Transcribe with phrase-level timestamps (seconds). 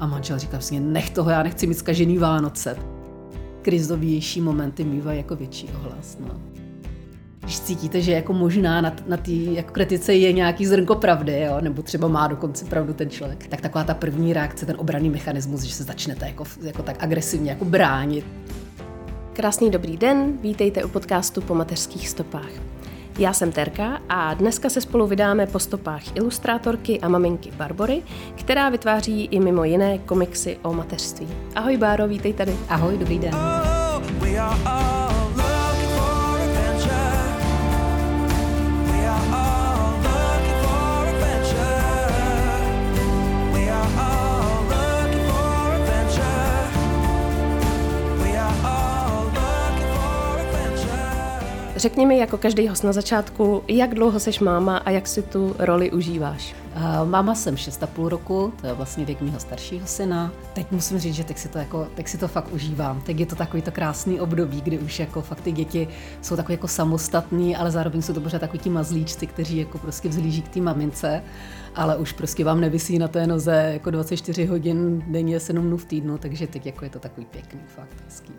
[0.00, 2.76] A manžel říká vlastně, nech toho, já nechci mít zkažený Vánoce.
[3.62, 6.18] Krizovější momenty mývají jako větší ohlas.
[6.20, 6.40] No.
[7.40, 11.60] Když cítíte, že jako možná na, na té jako kritice je nějaký zrnko pravdy, jo,
[11.60, 15.62] nebo třeba má dokonce pravdu ten člověk, tak taková ta první reakce, ten obranný mechanismus,
[15.62, 18.26] že se začnete jako, jako tak agresivně jako bránit.
[19.32, 22.50] Krásný dobrý den, vítejte u podcastu Po mateřských stopách.
[23.18, 28.02] Já jsem Terka a dneska se spolu vydáme po stopách ilustrátorky a maminky Barbory,
[28.34, 31.28] která vytváří i mimo jiné komiksy o mateřství.
[31.54, 32.56] Ahoj Báro, vítej tady.
[32.68, 33.34] Ahoj, dobrý den.
[33.34, 35.17] Oh,
[51.78, 55.56] Řekni mi jako každý host na začátku, jak dlouho seš máma a jak si tu
[55.58, 56.54] roli užíváš?
[56.76, 60.32] Uh, máma jsem 6,5 roku, to je vlastně věk mého staršího syna.
[60.52, 63.00] Teď musím říct, že teď si to, jako, teď si to fakt užívám.
[63.00, 65.88] Teď je to takový to krásný období, kdy už jako fakt ty děti
[66.22, 70.08] jsou takový jako samostatní, ale zároveň jsou to pořád takový ti mazlíčci, kteří jako prostě
[70.08, 71.22] vzlíží k té mamince
[71.78, 75.84] ale už prostě vám nevisí na té noze jako 24 hodin denně, 7 dnů v
[75.84, 78.32] týdnu, takže teď jako je to takový pěkný, fakt hezký.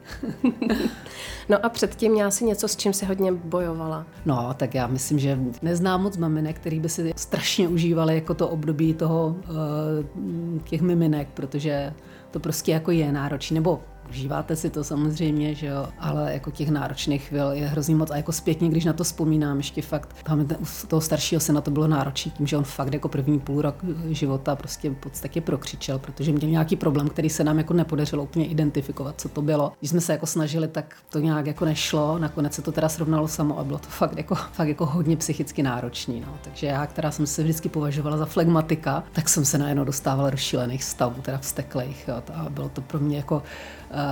[1.50, 4.06] no a předtím měla si něco, s čím se hodně bojovala?
[4.26, 8.48] No, tak já myslím, že neznám moc maminek, který by si strašně užívali jako to
[8.48, 11.94] období toho uh, těch miminek, protože
[12.32, 16.70] to prostě jako je náročný, nebo Užíváte si to samozřejmě, že jo, ale jako těch
[16.70, 20.48] náročných chvil je hrozně moc a jako zpětně, když na to vzpomínám, ještě fakt, tam
[20.88, 23.76] toho staršího se na to bylo náročné tím, že on fakt jako první půl rok
[24.10, 28.48] života prostě v podstatě prokřičel, protože měl nějaký problém, který se nám jako nepodařilo úplně
[28.48, 29.72] identifikovat, co to bylo.
[29.80, 33.28] Když jsme se jako snažili, tak to nějak jako nešlo, nakonec se to teda srovnalo
[33.28, 36.24] samo a bylo to fakt jako, fakt jako hodně psychicky náročný.
[36.28, 36.38] No.
[36.42, 40.38] Takže já, která jsem se vždycky považovala za flegmatika, tak jsem se najednou dostávala do
[40.38, 42.08] šílených stavů, teda vzteklých.
[42.08, 42.24] Jo.
[42.34, 43.44] A bylo to pro mě jako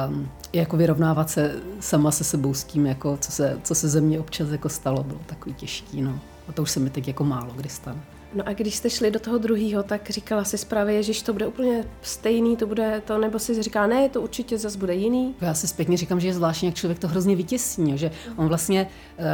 [0.10, 4.02] um, jako vyrovnávat se sama se sebou s tím, jako co, se, co se ze
[4.02, 6.02] mě občas jako stalo, bylo takový těžký.
[6.02, 6.20] No.
[6.48, 8.00] A to už se mi teď jako málo kdy stane.
[8.34, 11.48] No a když jste šli do toho druhého, tak říkala si zprávě, že to bude
[11.48, 15.36] úplně stejný, to bude to, nebo si říká, ne, to určitě zase bude jiný.
[15.42, 18.88] Já si zpětně říkám, že je zvláštní, jak člověk to hrozně vytěsní, že on vlastně,
[19.20, 19.26] uh,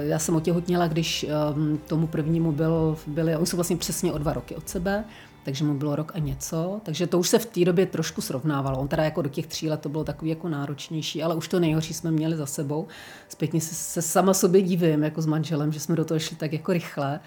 [0.00, 4.32] já jsem otěhotněla, když um, tomu prvnímu byl, byli, oni jsou vlastně přesně o dva
[4.32, 5.04] roky od sebe,
[5.42, 8.78] takže mu bylo rok a něco, takže to už se v té době trošku srovnávalo.
[8.78, 11.60] On teda jako do těch tří let to bylo takový jako náročnější, ale už to
[11.60, 12.86] nejhorší jsme měli za sebou.
[13.28, 16.52] Zpětně se, se sama sobě divím jako s manželem, že jsme do toho šli tak
[16.52, 17.20] jako rychle.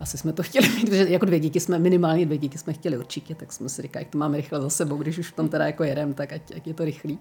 [0.00, 2.98] Asi jsme to chtěli mít, protože jako dvě děti jsme, minimálně dvě děti jsme chtěli
[2.98, 5.48] určitě, tak jsme si říkali, jak to máme rychle za sebou, když už v tom
[5.48, 7.18] teda jako jedem, tak ať, ať je to rychlý.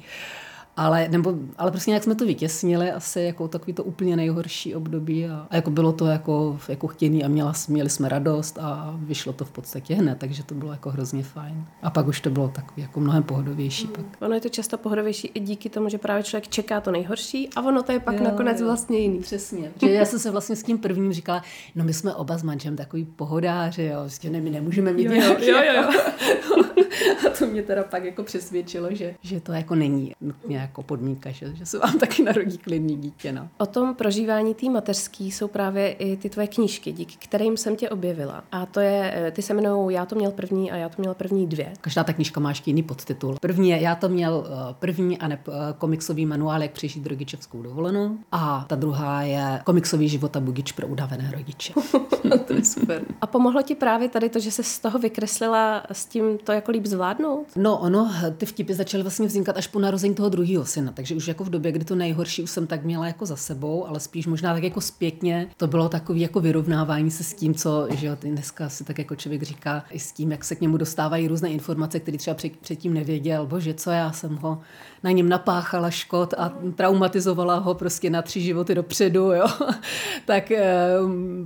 [0.78, 5.28] Ale, nebo, ale prostě nějak jsme to vytěsnili asi jako takový to úplně nejhorší období
[5.28, 9.34] a, a jako bylo to jako, jako chtěný a měla, měli jsme radost a vyšlo
[9.34, 11.66] to v podstatě hned, takže to bylo jako hrozně fajn.
[11.81, 13.88] A pak už to bylo takový jako mnohem pohodovější.
[13.88, 13.94] Mm.
[13.94, 14.06] Pak.
[14.22, 17.62] Ono je to často pohodovější i díky tomu, že právě člověk čeká to nejhorší a
[17.62, 18.66] ono to je pak jo, nakonec jo.
[18.66, 19.19] vlastně jiný.
[19.19, 19.72] Přesně.
[19.81, 21.44] že já jsem se vlastně s tím prvním říkala,
[21.75, 25.13] no my jsme oba s manžem takový pohodáři, jo, vlastně ne, my nemůžeme mít jo,
[25.13, 26.63] jo, jo, jo.
[27.28, 31.31] a to mě teda pak jako přesvědčilo, že, že to jako není nutně jako podmínka,
[31.31, 33.31] že, že se vám taky narodí klidný dítě.
[33.31, 33.50] No.
[33.57, 37.90] O tom prožívání té mateřský jsou právě i ty tvoje knížky, díky kterým jsem tě
[37.90, 38.44] objevila.
[38.51, 41.13] A to je, eh, ty se jmenují Já to měl první a já to měl
[41.13, 41.73] první dvě.
[41.81, 43.35] Každá ta knížka má ještě jiný podtitul.
[43.41, 47.61] První je Já to měl eh, první a ne eh, komiksový manuál, jak přežít rodičovskou
[47.61, 48.17] dovolenou.
[48.31, 51.73] A ta druhá je komiksový život a budič pro udavené rodiče.
[52.47, 53.01] to je super.
[53.22, 56.69] A pomohlo ti právě tady to, že se z toho vykreslila s tím to jako
[56.72, 57.47] líp zvládnout?
[57.56, 61.28] No, ono, ty vtipy začaly vlastně vznikat až po narození toho druhého syna, takže už
[61.28, 64.28] jako v době, kdy to nejhorší už jsem tak měla jako za sebou, ale spíš
[64.28, 68.18] možná tak jako zpětně to bylo takový jako vyrovnávání se s tím, co, že jo,
[68.22, 71.50] dneska si tak jako člověk říká, i s tím, jak se k němu dostávají různé
[71.50, 74.62] informace, které třeba před, předtím nevěděl, bože, co já jsem ho
[75.03, 79.47] na něm napáchala škod a traumatizovala ho prostě na tři životy dopředu, jo.
[80.25, 80.88] tak eh,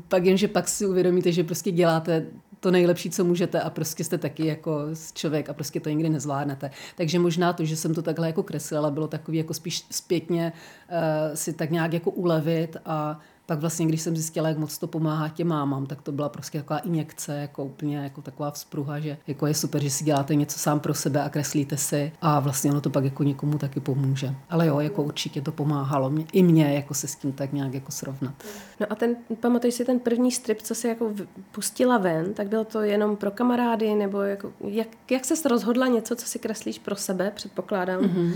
[0.08, 2.26] pak jenže pak si uvědomíte, že prostě děláte
[2.64, 4.80] to nejlepší, co můžete a prostě jste taky jako
[5.14, 6.72] člověk a prostě to nikdy nezvládnete.
[6.96, 10.54] Takže možná to, že jsem to takhle jako kreslila, bylo takový jako spíš zpětně
[10.90, 14.88] uh, si tak nějak jako ulevit a pak vlastně, když jsem zjistila, jak moc to
[14.88, 19.18] pomáhá těm mámám, tak to byla prostě taková injekce, jako úplně jako taková vzpruha, že
[19.28, 22.72] jako je super, že si děláte něco sám pro sebe a kreslíte si a vlastně
[22.72, 24.36] ono to pak jako někomu taky pomůže.
[24.50, 27.74] Ale jo, jako určitě to pomáhalo mě, i mě jako se s tím tak nějak
[27.74, 28.34] jako srovnat.
[28.80, 31.12] No a ten, pamatuješ si ten první strip, co si jako
[31.52, 36.16] pustila ven, tak bylo to jenom pro kamarády, nebo jako, jak, jak se rozhodla něco,
[36.16, 38.32] co si kreslíš pro sebe, předpokládám, mm-hmm.
[38.32, 38.34] uh,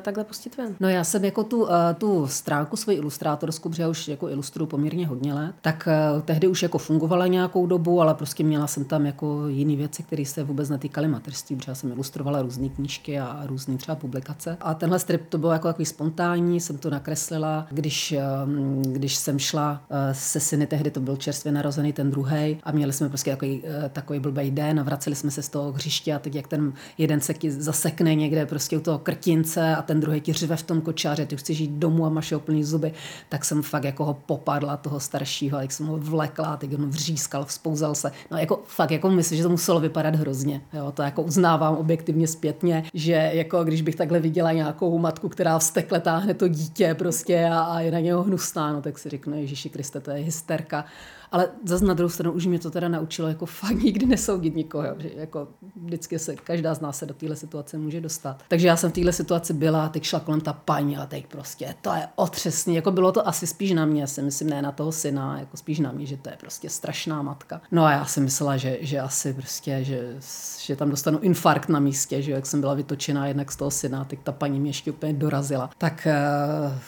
[0.00, 0.76] takhle pustit ven?
[0.80, 5.06] No já jsem jako tu, uh, tu stránku svoji ilustrátorskou, protože už jako ilustruju poměrně
[5.06, 9.06] hodně let, tak uh, tehdy už jako fungovala nějakou dobu, ale prostě měla jsem tam
[9.06, 13.42] jako jiné věci, které se vůbec netýkaly mateřství, protože já jsem ilustrovala různé knížky a
[13.46, 14.56] různé třeba publikace.
[14.60, 19.38] A tenhle strip to bylo jako takový spontánní, jsem to nakreslila, když, um, když jsem
[19.38, 23.30] šla uh, se syny, tehdy to byl čerstvě narozený ten druhý a měli jsme prostě
[23.30, 23.62] takový,
[23.92, 27.20] takový blbý den a vraceli jsme se z toho hřiště a teď jak ten jeden
[27.20, 31.26] se zasekne někde prostě u toho krtince a ten druhý ti řve v tom kočáře,
[31.26, 32.92] ty chceš jít domů a máš plný zuby,
[33.28, 37.44] tak jsem fakt jako ho popadla toho staršího, jak jsem ho vlekla, teď on vřískal,
[37.44, 38.12] vzpouzal se.
[38.30, 40.60] No jako fakt jako myslím, že to muselo vypadat hrozně.
[40.72, 45.58] Jo, to jako uznávám objektivně zpětně, že jako když bych takhle viděla nějakou matku, která
[45.58, 49.36] vstekle táhne to dítě prostě a, a je na něho hnusná, no tak si řeknu,
[49.36, 50.84] Ježíši Kriste, to je hysterka.
[51.32, 54.84] Ale zase na druhou stranu už mě to teda naučilo jako fakt nikdy nesoudit nikoho,
[54.98, 55.48] že jako
[55.84, 58.42] vždycky se, každá z nás se do téhle situace může dostat.
[58.48, 61.74] Takže já jsem v téhle situaci byla, teď šla kolem ta paní a teď prostě
[61.82, 64.92] to je otřesný, jako bylo to asi spíš na mě, si myslím, ne na toho
[64.92, 67.60] syna, jako spíš na mě, že to je prostě strašná matka.
[67.70, 70.16] No a já jsem myslela, že, že asi prostě, že,
[70.58, 74.04] že tam dostanu infarkt na místě, že jak jsem byla vytočená jednak z toho syna,
[74.04, 75.70] teď ta paní mě ještě úplně dorazila.
[75.78, 76.78] Tak uh,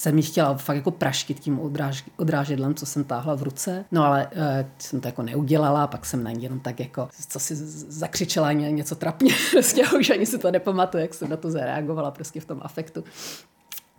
[0.00, 3.84] jsem jí chtěla fakt jako praštit tím odráž, odrážedlem, co jsem táhla v ruce.
[3.92, 4.42] No ale uh,
[4.78, 7.56] jsem to jako neudělala, pak jsem na ní jenom tak jako, co si
[7.88, 12.40] zakřičela něco trapně, prostě už ani si to nepamatuju, jak jsem na to zareagovala prostě
[12.40, 13.04] v tom afektu.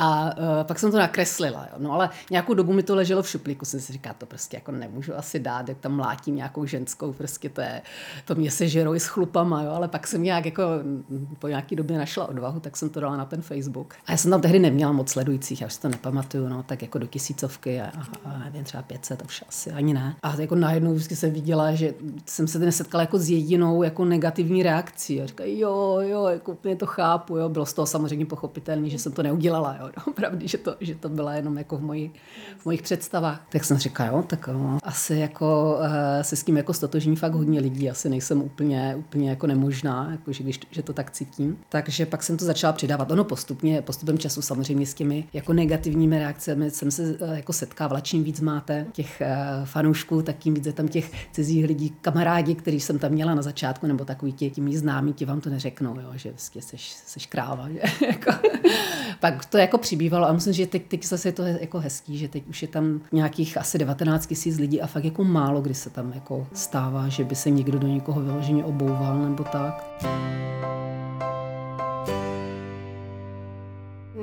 [0.04, 1.76] A uh, pak jsem to nakreslila, jo.
[1.78, 4.72] No ale nějakou dobu mi to leželo v šuplíku, jsem si říkala, to prostě jako
[4.72, 7.82] nemůžu asi dát, jak tam mlátím nějakou ženskou, prostě to je,
[8.26, 9.72] to mě se žerou i s chlupama, jo.
[9.72, 10.64] Ale pak jsem nějak jako
[11.40, 13.94] po nějaký době našla odvahu, tak jsem to dala na ten Facebook.
[14.06, 16.98] A já jsem tam tehdy neměla moc sledujících, já už to nepamatuju, no, tak jako
[16.98, 17.92] do tisícovky a,
[18.26, 20.16] a nevím, třeba 500, už asi ani ne.
[20.24, 21.94] A jako najednou vždycky jsem viděla, že
[22.26, 25.22] jsem se nesetkala jako s jedinou jako negativní reakcí.
[25.22, 27.50] A říkala, jo, jo, jako úplně to chápu, jo.
[27.50, 31.10] Bylo z toho samozřejmě pochopitelné, že jsem to neudělala, jo opravdu, že to, že to
[31.10, 32.12] byla jenom jako v, moji,
[32.58, 33.46] v mojich představách.
[33.50, 35.86] Tak jsem říkala, jo, tak no, asi jako uh,
[36.22, 40.32] se s tím jako stotožní fakt hodně lidí, asi nejsem úplně, úplně jako nemožná, jako
[40.32, 41.58] že, když, že to tak cítím.
[41.70, 43.12] Takže pak jsem to začala přidávat.
[43.12, 48.00] Ono postupně, postupem času samozřejmě s těmi jako negativními reakcemi jsem se uh, jako setkávala.
[48.00, 49.22] Čím víc máte těch
[49.66, 53.42] fanoušků, tak tím víc je tam těch cizích lidí, kamarádi, který jsem tam měla na
[53.42, 57.26] začátku, nebo takový ti mý známí, ti vám to neřeknou, jo, že vlastně seš, seš
[57.26, 57.70] kráva.
[57.70, 57.82] Že?
[58.08, 58.32] Jako,
[59.20, 62.28] pak to jako přibývalo a myslím, že teď, teď zase je to jako hezký, že
[62.28, 65.90] teď už je tam nějakých asi 19 tisíc lidí a fakt jako málo kdy se
[65.90, 69.84] tam jako stává, že by se někdo do někoho vyloženě obouval nebo tak.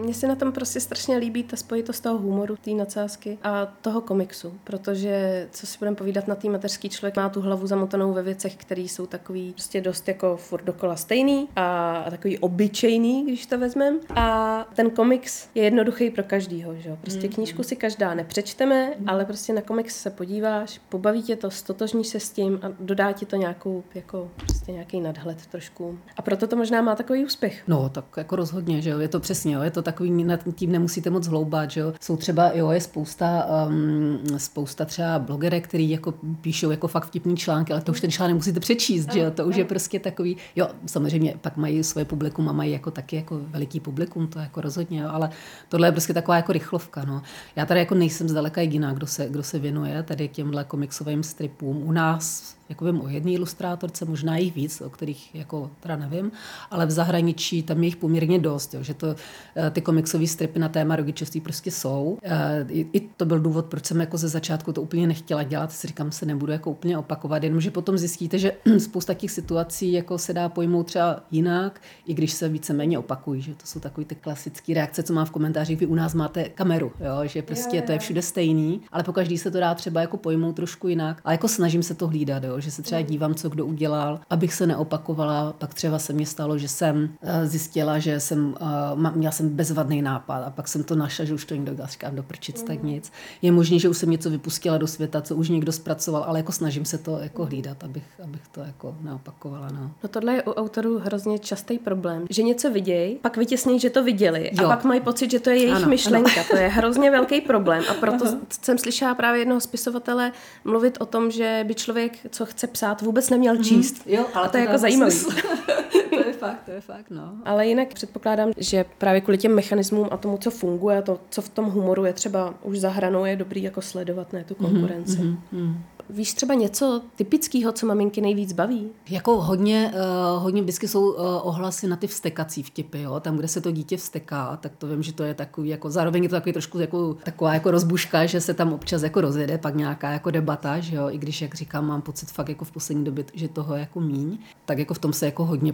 [0.08, 4.00] Mně se na tom prostě strašně líbí ta spojitost toho humoru, té nadsázky a toho
[4.00, 8.22] komiksu, protože, co si budeme povídat, na té mateřský člověk má tu hlavu zamotanou ve
[8.22, 13.58] věcech, které jsou takový prostě dost jako furt dokola stejný a takový obyčejný, když to
[13.58, 13.98] vezmeme.
[14.14, 17.32] A ten komiks je jednoduchý pro každýho, že Prostě mm.
[17.32, 19.08] knížku si každá nepřečteme, mm.
[19.08, 23.12] ale prostě na komiks se podíváš, pobaví tě to, stotožníš se s tím a dodá
[23.12, 25.98] ti to nějakou, jako prostě nějaký nadhled trošku.
[26.16, 27.62] A proto to možná má takový úspěch.
[27.66, 30.40] No, tak jako rozhodně, že jo, je to přesně, jo, je to tak takový, nad
[30.54, 31.94] tím nemusíte moc hloubat, že jo.
[32.00, 37.36] Jsou třeba, jo, je spousta, um, spousta třeba blogerek, který jako píšou jako fakt vtipný
[37.36, 39.30] články, ale to už ten článek musíte přečíst, že jo.
[39.30, 43.16] To už je prostě takový, jo, samozřejmě pak mají svoje publikum a mají jako taky
[43.16, 45.30] jako veliký publikum, to jako rozhodně, jo, ale
[45.68, 47.22] tohle je prostě taková jako rychlovka, no.
[47.56, 51.82] Já tady jako nejsem zdaleka jediná, kdo se, kdo se věnuje tady těmhle komiksovým stripům.
[51.82, 56.32] U nás jako vím o jedné ilustrátorce, možná jich víc, o kterých jako teda nevím,
[56.70, 59.16] ale v zahraničí tam je jich poměrně dost, jo, že to,
[59.56, 62.18] eh, ty komiksové stripy na téma rodičovství prostě jsou.
[62.22, 65.86] Eh, I, to byl důvod, proč jsem jako ze začátku to úplně nechtěla dělat, si
[65.86, 70.32] říkám, se nebudu jako úplně opakovat, jenomže potom zjistíte, že spousta těch situací jako se
[70.32, 74.74] dá pojmout třeba jinak, i když se víceméně opakují, že to jsou takové ty klasické
[74.74, 77.86] reakce, co má v komentářích, vy u nás máte kameru, jo, že prostě je, je.
[77.86, 81.20] to je všude stejný, ale po každý se to dá třeba jako pojmout trošku jinak,
[81.24, 84.54] ale jako snažím se to hlídat, jo, že se třeba dívám, co kdo udělal, abych
[84.54, 85.54] se neopakovala.
[85.58, 88.54] Pak třeba se mi stalo, že jsem eh, zjistila, že jsem,
[88.94, 91.86] uh, měla jsem bezvadný nápad a pak jsem to našla, že už to někdo dal,
[91.86, 92.86] říkám, do prčic, tak mhm.
[92.86, 93.12] nic.
[93.42, 96.52] Je možné, že už jsem něco vypustila do světa, co už někdo zpracoval, ale jako
[96.52, 99.68] snažím se to jako hlídat, abych, abych to jako neopakovala.
[99.72, 99.90] No.
[100.02, 104.04] no tohle je u autorů hrozně častý problém, že něco vidějí, pak vytěsní, že to
[104.04, 104.64] viděli jo.
[104.64, 106.30] a pak mají pocit, že to je jejich ano, myšlenka.
[106.36, 106.44] Ano.
[106.50, 108.36] To je hrozně velký problém a proto Aha.
[108.62, 110.32] jsem slyšela právě jednoho spisovatele
[110.64, 113.94] mluvit o tom, že by člověk, co chce psát, vůbec neměl číst.
[113.94, 114.14] Mm-hmm.
[114.14, 115.14] Jo, ale to, to je jako zajímavé.
[116.38, 117.32] fakt, to je fakt, no.
[117.44, 121.48] Ale jinak předpokládám, že právě kvůli těm mechanismům a tomu, co funguje, to, co v
[121.48, 125.18] tom humoru je třeba už za hranou, je dobrý jako sledovat, ne tu konkurenci.
[125.18, 125.74] Mm-hmm, mm-hmm.
[126.10, 128.88] Víš třeba něco typického, co maminky nejvíc baví?
[129.10, 133.20] Jako hodně, uh, hodně vždycky jsou uh, ohlasy na ty vstekací vtipy, jo?
[133.20, 136.22] tam, kde se to dítě vsteká, tak to vím, že to je takový, jako zároveň
[136.22, 139.74] je to takový trošku jako, taková jako rozbuška, že se tam občas jako rozjede pak
[139.74, 141.10] nějaká jako debata, že jo?
[141.10, 144.00] i když, jak říkám, mám pocit fakt jako v poslední době, že toho je jako
[144.00, 145.72] míň, tak jako v tom se jako hodně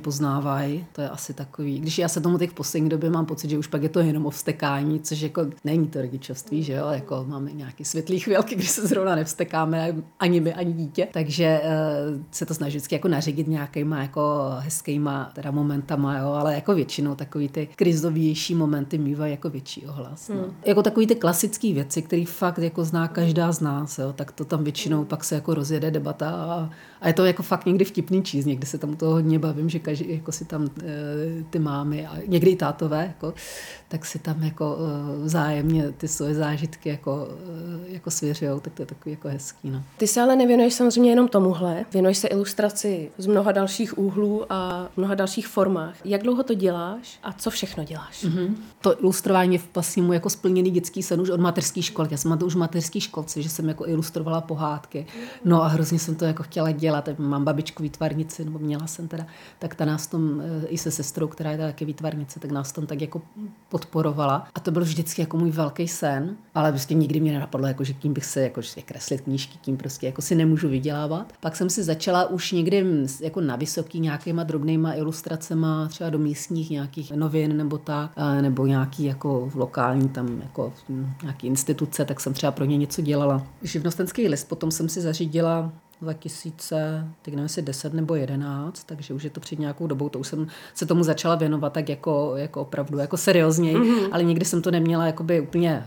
[0.55, 3.51] poznávají, to je asi takový, když já se tomu teď v poslední době mám pocit,
[3.51, 6.87] že už pak je to jenom o vstekání, což jako není to rodičovství, že jo,
[6.91, 11.09] jako máme nějaký světlý chvilky, kdy se zrovna nevstekáme ani my, ani dítě.
[11.13, 16.55] Takže uh, se to snaží vždycky jako naředit nějakýma jako hezkýma teda momentama, jo, ale
[16.55, 20.29] jako většinou takový ty krizovější momenty mývají jako větší ohlas.
[20.29, 20.35] No.
[20.35, 20.57] Hmm.
[20.67, 24.45] Jako takový ty klasické věci, které fakt jako zná každá z nás, jo, tak to
[24.45, 26.71] tam většinou pak se jako rozjede debata a,
[27.05, 29.79] a je to jako fakt někdy vtipný číst, někdy se tam to hodně bavím, že
[29.79, 33.35] každý jako si tam e, ty mámy a někdy i tátové, jako,
[33.89, 37.29] tak si tam jako e, vzájemně ty svoje zážitky jako,
[37.89, 39.71] e, jako svěřujou, tak to je takový jako hezký.
[39.71, 39.83] No.
[39.97, 44.89] Ty se ale nevěnuješ samozřejmě jenom tomuhle, věnuješ se ilustraci z mnoha dalších úhlů a
[44.97, 45.95] mnoha dalších formách.
[46.05, 48.25] Jak dlouho to děláš a co všechno děláš?
[48.25, 48.55] Mm-hmm.
[48.81, 52.09] To ilustrování je vlastně mu jako splněný dětský sen už od mateřské školy.
[52.11, 55.07] Já jsem to už v mateřské školce, že jsem jako ilustrovala pohádky.
[55.45, 56.94] No a hrozně jsem to jako chtěla dělat.
[57.19, 59.27] Mám babičku výtvarnici, nebo měla jsem teda,
[59.59, 62.87] tak ta nás tom eh, i se sestrou, která je taky výtvarnice, tak nás tom
[62.87, 63.23] tak jako
[63.69, 64.49] podporovala.
[64.55, 67.93] A to byl vždycky jako můj velký sen, ale prostě nikdy mě nenapadlo, jako, že
[67.93, 71.33] kým bych se jako kreslit knížky, kým prostě jako si nemůžu vydělávat.
[71.41, 72.87] Pak jsem si začala už někdy
[73.21, 78.11] jako na vysoký nějakýma drobnýma ilustracema, třeba do místních nějakých novin nebo tak,
[78.41, 80.73] nebo nějaký jako lokální tam jako
[81.23, 83.47] nějaký instituce, tak jsem třeba pro ně něco dělala.
[83.63, 85.73] Živnostenský list potom jsem si zařídila
[86.03, 90.19] 2000, teď nevím, jestli 10 nebo 11, takže už je to před nějakou dobou, to
[90.19, 94.09] už jsem se tomu začala věnovat tak jako, jako opravdu, jako seriózněji, mm-hmm.
[94.13, 95.85] ale nikdy jsem to neměla jakoby úplně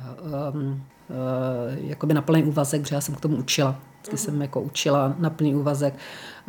[0.53, 3.79] um, uh, jakoby na plný úvazek, protože já jsem k tomu učila.
[4.07, 5.93] Vždycky jsem jako učila na plný úvazek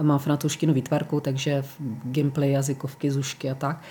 [0.03, 1.65] mám francouzštinu výtvarku, takže
[2.05, 3.83] gameplay, jazykovky, zušky a tak,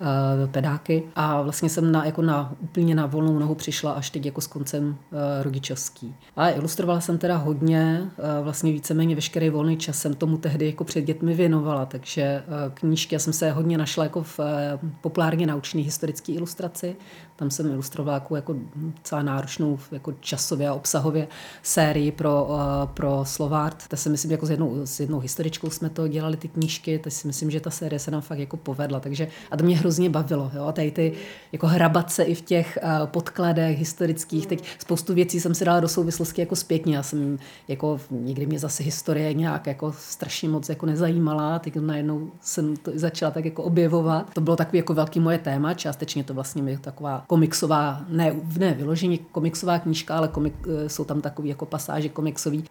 [0.00, 1.02] eh, pedáky.
[1.16, 4.46] A vlastně jsem na, jako na, úplně na volnou nohu přišla až teď jako s
[4.46, 6.14] koncem eh, rodičovský.
[6.36, 10.84] A ilustrovala jsem teda hodně, eh, vlastně víceméně veškerý volný čas jsem tomu tehdy jako
[10.84, 12.42] před dětmi věnovala, takže
[12.74, 14.40] knížky, já jsem se hodně našla jako v
[15.00, 16.96] populárně naučné historické ilustraci,
[17.36, 18.56] tam jsem ilustrovala jako, jako
[19.02, 21.28] celá náročnou jako časově a obsahově
[21.62, 22.48] sérii pro,
[22.94, 23.88] pro Slovart.
[23.88, 27.12] To si myslím jako s jednou, s jednou historičkou jsme to dělali ty knížky, tak
[27.12, 29.00] si myslím, že ta série se nám fakt jako povedla.
[29.00, 30.50] Takže, a to mě hrozně bavilo.
[30.54, 30.72] Jo?
[30.72, 31.12] Tady ty
[31.52, 34.46] jako hrabat se i v těch uh, podkladech historických.
[34.46, 36.96] Teď spoustu věcí jsem si dala do souvislosti jako zpětně.
[36.96, 41.58] Já jsem jako nikdy mě zase historie nějak jako strašně moc jako nezajímala.
[41.58, 44.34] Teď najednou jsem to začala tak jako objevovat.
[44.34, 45.74] To bylo takový jako velký moje téma.
[45.74, 51.04] Částečně to vlastně je taková komiksová, ne, ne vyloženě komiksová knížka, ale komik, eh, jsou
[51.04, 52.66] tam takový jako pasáže komiksový uh,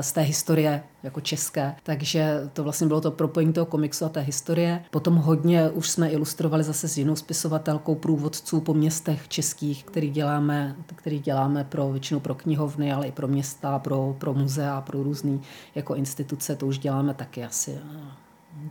[0.00, 1.74] z té historie jako české.
[1.82, 4.84] Takže to vlastně bylo to propojení toho komiksu a té historie.
[4.90, 10.76] Potom hodně už jsme ilustrovali zase s jinou spisovatelkou průvodců po městech českých, který děláme,
[10.94, 15.38] který děláme pro většinou pro knihovny, ale i pro města, pro, pro muzea, pro různé
[15.74, 16.56] jako instituce.
[16.56, 17.78] To už děláme taky asi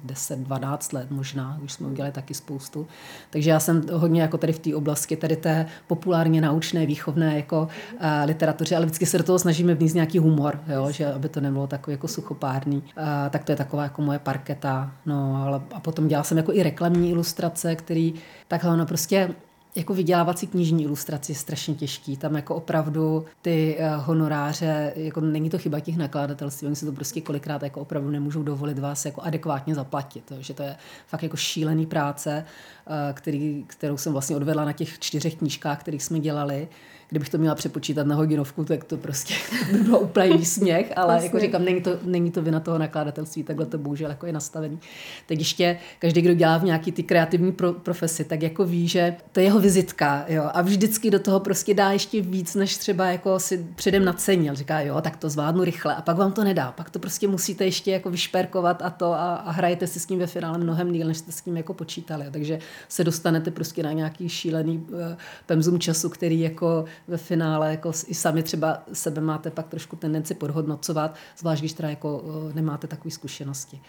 [0.06, 2.88] 10-12 let možná, už jsme udělali taky spoustu.
[3.30, 7.62] Takže já jsem hodně jako tady v té oblasti, tady té populárně naučné, výchovné jako
[7.62, 11.42] uh, literatuře, ale vždycky se do toho snažíme vníst nějaký humor, jo, že aby to
[11.42, 12.78] nebylo takový jako suchopárný.
[12.78, 14.92] Uh, tak to je taková jako moje parketa.
[15.06, 18.14] No, ale a potom dělala jsem jako i reklamní ilustrace, který
[18.48, 19.36] takhle ono prostě
[19.76, 22.18] jako vydělávací knižní ilustraci je strašně těžký.
[22.18, 26.92] Tam jako opravdu ty eh, honoráře, jako není to chyba těch nakladatelství, oni si to
[26.92, 30.32] prostě kolikrát jako opravdu nemůžou dovolit vás jako adekvátně zaplatit.
[30.40, 30.76] že to je
[31.08, 32.46] fakt jako šílený práce,
[32.88, 36.68] eh, který, kterou jsem vlastně odvedla na těch čtyřech knížkách, kterých jsme dělali
[37.10, 39.34] kdybych to měla přepočítat na hodinovku, tak to prostě
[39.72, 41.28] by bylo úplně výsměch, ale vlastně.
[41.28, 44.80] jako říkám, není to, není to vina toho nakladatelství, takhle to bohužel jako je nastavený.
[45.26, 49.16] Teď ještě každý, kdo dělá v nějaký ty kreativní pro, profesi, tak jako ví, že
[49.32, 53.06] to je jeho vizitka, jo, a vždycky do toho prostě dá ještě víc, než třeba
[53.06, 54.56] jako si předem nacenil.
[54.56, 57.66] Říká, jo, tak to zvládnu rychle a pak vám to nedá, pak to prostě musíte
[57.66, 61.08] ještě jako vyšperkovat a to a, a hrajete si s tím ve finále mnohem díl,
[61.08, 62.26] než jste s tím jako počítali.
[62.32, 65.00] Takže se dostanete prostě na nějaký šílený uh,
[65.46, 70.34] pemzum času, který jako ve finále jako i sami třeba sebe máte pak trošku tendenci
[70.34, 73.82] podhodnocovat, zvlášť když teda jako eh, nemáte takové zkušenosti.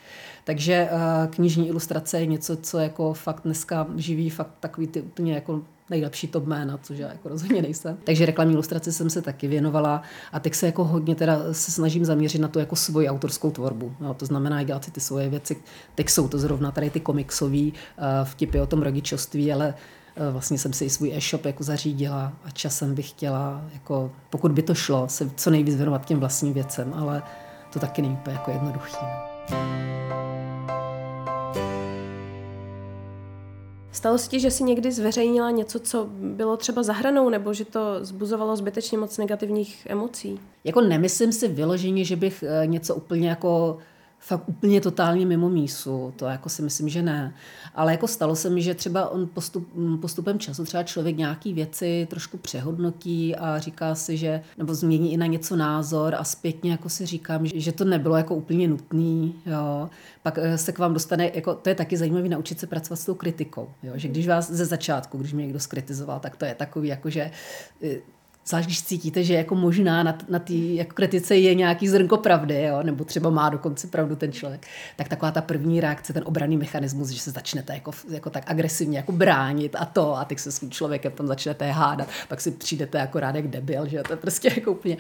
[0.45, 5.35] Takže eh, knižní ilustrace je něco, co jako fakt dneska živí fakt takový ty úplně
[5.35, 7.99] jako nejlepší top jména, což já jako rozhodně nejsem.
[8.05, 10.03] Takže reklamní ilustraci jsem se taky věnovala
[10.33, 13.95] a teď se jako hodně teda se snažím zaměřit na to jako svoji autorskou tvorbu.
[14.01, 15.57] Jo, to znamená dělat si ty svoje věci.
[15.95, 17.73] Teď jsou to zrovna tady ty komiksové uh,
[18.25, 19.75] vtipy o tom rodičovství, ale
[20.31, 24.63] vlastně jsem si i svůj e-shop jako zařídila a časem bych chtěla, jako, pokud by
[24.63, 27.23] to šlo, se co nejvíc věnovat těm vlastním věcem, ale
[27.73, 28.97] to taky není úplně jako jednoduchý.
[29.03, 29.31] No.
[33.93, 37.65] Stalo se ti, že jsi někdy zveřejnila něco, co bylo třeba za hranou, nebo že
[37.65, 40.41] to zbuzovalo zbytečně moc negativních emocí?
[40.65, 43.79] Jako nemyslím si vyloženě, že bych eh, něco úplně jako
[44.21, 47.35] fakt úplně totálně mimo mísu, to jako si myslím, že ne.
[47.75, 49.69] Ale jako stalo se mi, že třeba on postup,
[50.01, 55.17] postupem času třeba člověk nějaký věci trošku přehodnotí a říká si, že, nebo změní i
[55.17, 59.35] na něco názor a zpětně jako si říkám, že, že to nebylo jako úplně nutný,
[59.47, 59.91] jo.
[60.23, 63.05] Pak eh, se k vám dostane, jako to je taky zajímavé naučit se pracovat s
[63.05, 63.93] tou kritikou, jo.
[63.97, 67.31] Že když vás ze začátku, když mě někdo skritizoval, tak to je takový jako, že
[67.83, 67.97] eh,
[68.51, 72.63] zvlášť když cítíte, že jako možná na, na té jako kritice je nějaký zrnko pravdy,
[72.63, 72.83] jo?
[72.83, 74.67] nebo třeba má dokonce pravdu ten člověk,
[74.97, 78.99] tak taková ta první reakce, ten obraný mechanismus, že se začnete jako, jako tak agresivně
[78.99, 82.51] jako bránit a to a teď se s tím člověkem tam začnete hádat, pak si
[82.51, 84.97] přijdete jako rád jak debil, že to je prostě jako úplně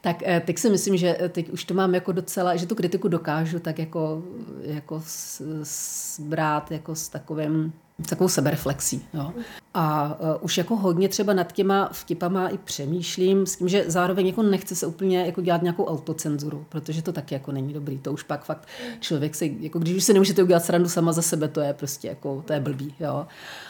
[0.00, 2.74] tak eh, teď si myslím, že eh, teď už to mám jako docela, že tu
[2.74, 4.22] kritiku dokážu tak jako,
[4.62, 5.02] jako
[6.18, 7.72] brát jako s takovým
[8.08, 9.04] takovou sebereflexí.
[9.14, 9.32] Jo.
[9.78, 14.26] A uh, už jako hodně třeba nad těma vtipama i přemýšlím s tím, že zároveň
[14.26, 17.98] jako nechce se úplně jako dělat nějakou autocenzuru, protože to taky jako není dobrý.
[17.98, 18.68] To už pak fakt
[19.00, 22.08] člověk si, jako když už se nemůžete udělat srandu sama za sebe, to je prostě
[22.08, 22.94] jako, to je blbý.
[23.00, 23.26] Jo.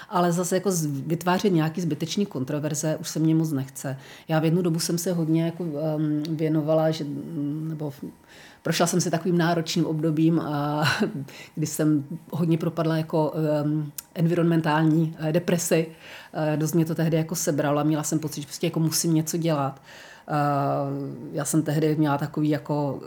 [0.08, 0.70] Ale zase jako
[1.06, 3.98] vytvářet nějaký zbytečný kontroverze už se mě moc nechce.
[4.28, 5.66] Já v jednu dobu jsem se hodně jako
[6.30, 7.04] věnovala, že,
[7.68, 7.92] nebo
[8.66, 10.42] prošla jsem si takovým náročným obdobím,
[11.54, 13.34] kdy jsem hodně propadla jako
[14.14, 15.86] environmentální uh, depresi.
[15.86, 19.14] Uh, dost mě to tehdy jako sebralo a měla jsem pocit, že prostě jako musím
[19.14, 19.82] něco dělat.
[20.28, 20.34] Uh,
[21.32, 23.00] já jsem tehdy měla takový jako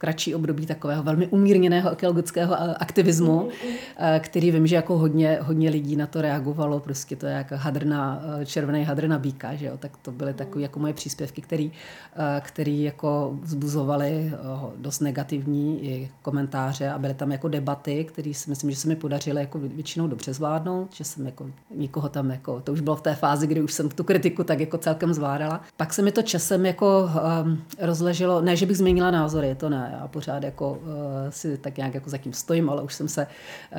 [0.00, 4.20] kratší období takového velmi umírněného ekologického aktivismu, mm-hmm.
[4.20, 8.22] který vím, že jako hodně, hodně lidí na to reagovalo, prostě to je jako hadrna,
[8.40, 9.72] eh, červený hadr na býka, že jo?
[9.78, 11.72] tak to byly takové jako moje příspěvky, který,
[12.16, 14.32] eh, který jako vzbuzovaly
[14.76, 18.96] dost negativní i komentáře a byly tam jako debaty, které si myslím, že se mi
[18.96, 23.02] podařilo jako většinou dobře zvládnout, že jsem jako nikoho tam jako, to už bylo v
[23.02, 25.60] té fázi, kdy už jsem tu kritiku tak jako celkem zvládala.
[25.76, 27.10] Pak se mi to časem jako
[27.44, 30.78] um, rozleželo, ne, že bych změnila názory, to ne, já pořád jako uh,
[31.30, 33.78] si tak nějak jako zatím stojím, ale už jsem se uh,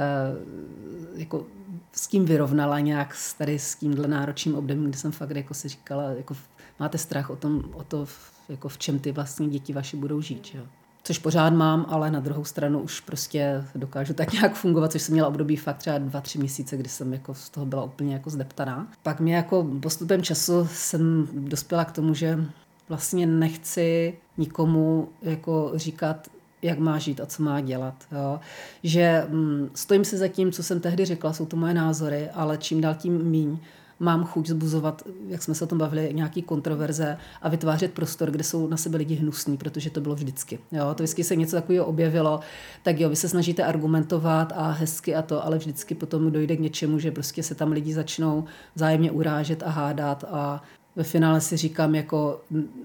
[1.20, 1.46] jako
[1.94, 6.04] s tím vyrovnala nějak tady s tímhle náročným obdobím, kdy jsem fakt jako si říkala,
[6.04, 6.36] jako
[6.80, 8.06] máte strach o, tom, o to,
[8.50, 10.46] jako v čem ty vlastní děti vaše budou žít.
[10.46, 10.60] Že?
[11.04, 15.14] Což pořád mám, ale na druhou stranu už prostě dokážu tak nějak fungovat, což jsem
[15.14, 18.30] měla období fakt třeba dva, tři měsíce, kdy jsem jako z toho byla úplně jako
[18.30, 18.88] zdeptaná.
[19.04, 22.46] Pak mě jako postupem času jsem dospěla k tomu, že
[22.92, 26.28] vlastně nechci nikomu jako říkat,
[26.62, 27.96] jak má žít a co má dělat.
[28.12, 28.40] Jo.
[28.84, 32.58] Že hm, stojím si za tím, co jsem tehdy řekla, jsou to moje názory, ale
[32.58, 33.60] čím dál tím míň
[34.00, 38.44] mám chuť zbuzovat, jak jsme se o tom bavili, nějaký kontroverze a vytvářet prostor, kde
[38.44, 40.60] jsou na sebe lidi hnusní, protože to bylo vždycky.
[40.72, 42.40] Jo, to vždycky se něco takového objevilo,
[42.84, 46.60] tak jo, vy se snažíte argumentovat a hezky a to, ale vždycky potom dojde k
[46.60, 48.44] něčemu, že prostě se tam lidi začnou
[48.76, 50.64] vzájemně urážet a hádat a
[50.96, 52.42] ve finále si říkám, jako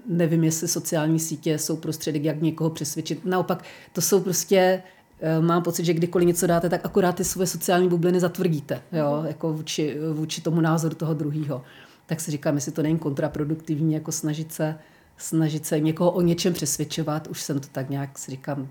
[0.09, 3.25] nevím, jestli sociální sítě jsou prostředek, jak někoho přesvědčit.
[3.25, 4.83] Naopak, to jsou prostě,
[5.19, 9.23] eh, mám pocit, že kdykoliv něco dáte, tak akorát ty svoje sociální bubliny zatvrdíte, jo,
[9.27, 11.63] jako vůči, vůči tomu názoru toho druhého.
[12.05, 14.75] Tak si říkám, jestli to není kontraproduktivní, jako snažit se,
[15.17, 17.27] snažit se někoho o něčem přesvědčovat.
[17.27, 18.67] Už jsem to tak nějak si říkám,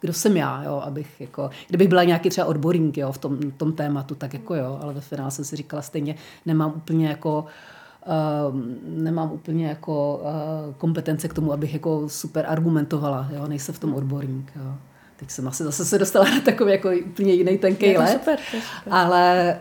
[0.00, 3.72] kdo jsem já, jo, abych jako, kdybych byla nějaký třeba odborník, jo, v tom, tom
[3.72, 6.14] tématu, tak jako jo, ale ve finále jsem si říkala stejně,
[6.46, 7.48] nemám úplně jako uh,
[8.86, 13.48] nemám úplně jako uh, kompetence k tomu, abych jako super argumentovala, jo?
[13.48, 14.52] nejsem v tom odborník.
[14.56, 14.74] Jo?
[15.18, 18.08] Teď jsem asi zase se dostala na takový jako úplně jiný tenký let.
[18.08, 18.92] Super, super.
[18.92, 19.58] Ale,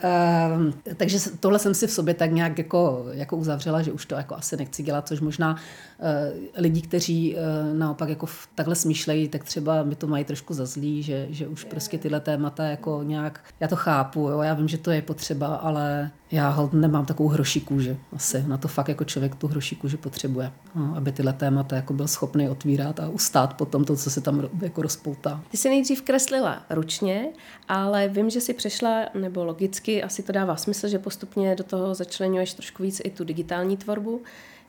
[0.55, 4.15] um, takže tohle jsem si v sobě tak nějak jako, jako uzavřela, že už to
[4.15, 9.43] jako asi nechci dělat, což možná uh, lidi, kteří uh, naopak jako takhle smýšlejí, tak
[9.43, 13.39] třeba mi to mají trošku za zlý, že, že už prostě tyhle témata jako nějak,
[13.59, 14.41] já to chápu, jo?
[14.41, 18.43] já vím, že to je potřeba, ale já nemám takovou hroší kůži asi.
[18.47, 22.07] Na to fakt jako člověk tu hroší kůži potřebuje, no, aby tyhle témata jako byl
[22.07, 25.41] schopný otvírat a ustát potom to, co se tam jako rozpoutá.
[25.51, 27.27] Ty jsi nejdřív kreslila ručně,
[27.67, 31.95] ale vím, že si přešla, nebo logicky asi to dává smysl, že postupně do toho
[31.95, 34.21] začlenuješ trošku víc i tu digitální tvorbu.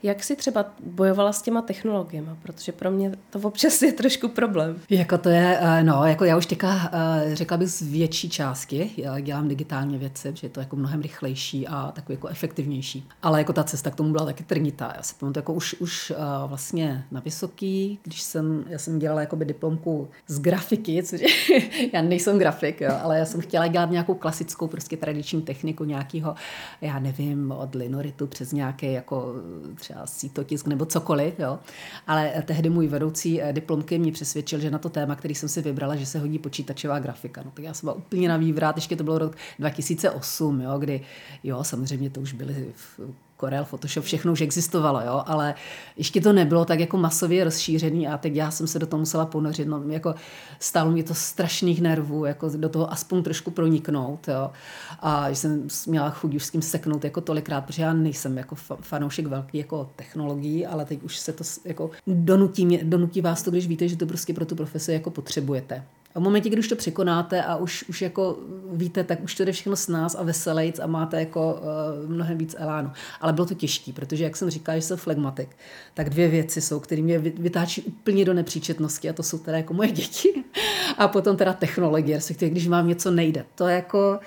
[0.03, 2.29] Jak si třeba bojovala s těma technologiemi?
[2.41, 4.81] Protože pro mě to občas je trošku problém.
[4.89, 8.91] Jako to je, eh, no, jako já už teďka eh, řekla bych z větší částky,
[8.97, 13.07] já dělám digitálně věci, že je to jako mnohem rychlejší a takový jako efektivnější.
[13.21, 14.93] Ale jako ta cesta k tomu byla taky trnitá.
[14.97, 16.13] Já si pamatuju, jako už, už
[16.47, 21.21] vlastně na vysoký, když jsem, já jsem dělala jakoby diplomku z grafiky, což
[21.93, 26.35] já nejsem grafik, jo, ale já jsem chtěla dělat nějakou klasickou prostě tradiční techniku nějakého,
[26.81, 29.35] já nevím, od linoritu přes nějaký jako
[29.89, 31.59] třeba sítotisk nebo cokoliv, jo.
[32.07, 35.61] Ale tehdy můj vedoucí eh, diplomky mě přesvědčil, že na to téma, který jsem si
[35.61, 37.41] vybrala, že se hodí počítačová grafika.
[37.45, 41.01] No tak já jsem byla úplně na vývrat, ještě to bylo rok 2008, jo, kdy
[41.43, 42.73] jo, samozřejmě to už byly
[43.39, 45.55] Corel, Photoshop, všechno už existovalo, jo, ale
[45.97, 49.25] ještě to nebylo tak jako masově rozšířený a teď já jsem se do toho musela
[49.25, 50.15] ponořit, no, jako
[50.59, 54.51] stálo mě to strašných nervů, jako do toho aspoň trošku proniknout, jo,
[54.99, 58.55] a že jsem měla chuť už s tím seknout jako tolikrát, protože já nejsem jako
[58.81, 63.51] fanoušek velký jako technologií, ale teď už se to jako donutí, mě, donutí vás to,
[63.51, 65.83] když víte, že to prostě pro tu profesi jako potřebujete.
[66.15, 68.37] A v momentě, kdy už to překonáte a už, už jako
[68.71, 72.37] víte, tak už to jde všechno s nás a veselejc a máte jako uh, mnohem
[72.37, 72.91] víc elánu.
[73.21, 75.49] Ale bylo to těžké, protože jak jsem říkala, že jsem flegmatik,
[75.93, 79.73] tak dvě věci jsou, které mě vytáčí úplně do nepříčetnosti a to jsou teda jako
[79.73, 80.43] moje děti
[80.97, 83.45] a potom teda technologie, respektive když vám něco nejde.
[83.55, 84.19] To jako,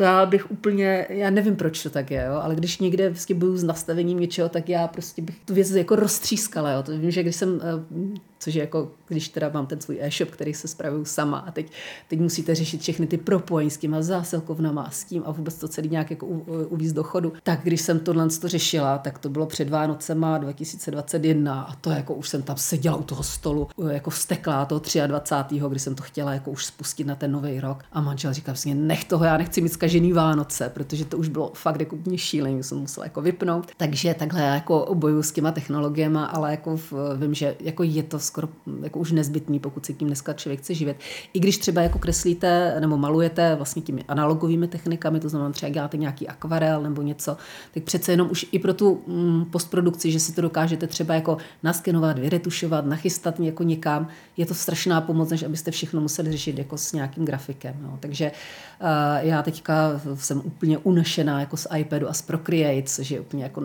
[0.00, 3.34] to já bych úplně, já nevím, proč to tak je, jo, ale když někde vlastně
[3.34, 6.82] budu s nastavením něčeho, tak já prostě bych tu věc jako roztřískala, jo.
[6.82, 10.30] To vím, že když jsem eh, což je jako, když teda mám ten svůj e-shop,
[10.30, 11.72] který se spravuju sama a teď,
[12.08, 15.68] teď musíte řešit všechny ty propojení s těma zásilkovnama a s tím a vůbec to
[15.68, 17.32] celý nějak jako uvíz do chodu.
[17.42, 22.14] Tak když jsem tohle to řešila, tak to bylo před Vánocema 2021 a to jako
[22.14, 25.60] už jsem tam seděla u toho stolu, jako vsteklá toho 23.
[25.68, 28.74] kdy jsem to chtěla jako už spustit na ten nový rok a manžel říkal vlastně
[28.74, 32.62] nech toho, já nechci mít zkažený Vánoce, protože to už bylo fakt jako úplně šílený,
[32.62, 33.66] jsem musela jako vypnout.
[33.76, 38.18] Takže takhle jako bojuju s těma technologiemi, ale jako v, vím, že jako je to
[38.18, 38.48] skoro
[38.82, 40.96] jako už nezbytný, pokud se tím dneska člověk chce živit.
[41.32, 45.96] I když třeba jako kreslíte nebo malujete vlastně těmi analogovými technikami, to znamená třeba děláte
[45.96, 47.36] nějaký akvarel nebo něco,
[47.74, 51.36] tak přece jenom už i pro tu mm, postprodukci, že si to dokážete třeba jako
[51.62, 56.78] naskenovat, vyretušovat, nachystat jako někam, je to strašná pomoc, než abyste všechno museli řešit jako
[56.78, 57.74] s nějakým grafikem.
[57.82, 57.98] No.
[58.00, 58.32] Takže
[58.80, 58.86] uh,
[59.20, 59.79] já teďka
[60.14, 63.62] jsem úplně unešená jako z iPadu a z Procreate, což je úplně jako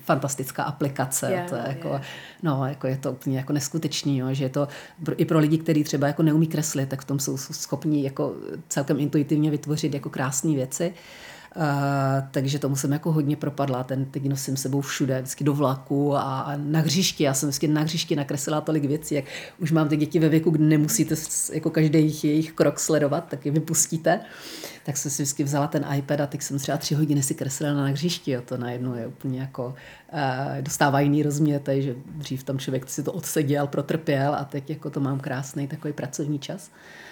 [0.00, 1.30] fantastická aplikace.
[1.30, 2.02] Yeah, to je, jako, yeah.
[2.42, 4.68] no, jako je to úplně jako neskutečný jo, že je to
[5.16, 8.34] i pro lidi, kteří třeba jako neumí kreslit, tak v tom jsou schopni jako
[8.68, 10.88] celkem intuitivně vytvořit jako krásné věci.
[10.88, 11.27] Uh,
[12.30, 16.40] takže tomu jsem jako hodně propadla, ten teď nosím sebou všude, vždycky do vlaku a,
[16.40, 19.24] a na hřišti, já jsem vždycky na hřišti nakreslila tolik věcí, jak
[19.58, 21.14] už mám ty děti ve věku, kdy nemusíte
[21.52, 24.20] jako každý jejich, jejich krok sledovat, tak je vypustíte.
[24.84, 27.74] Tak jsem si vždycky vzala ten iPad a teď jsem třeba tři hodiny si kreslila
[27.74, 29.74] na hřišti, jo, to najednou je úplně jako,
[30.12, 30.20] uh,
[30.60, 35.00] dostává jiný rozměr, takže dřív tam člověk si to odseděl, protrpěl a teď jako to
[35.00, 36.70] mám krásný takový pracovní čas.
[36.70, 37.07] Eh,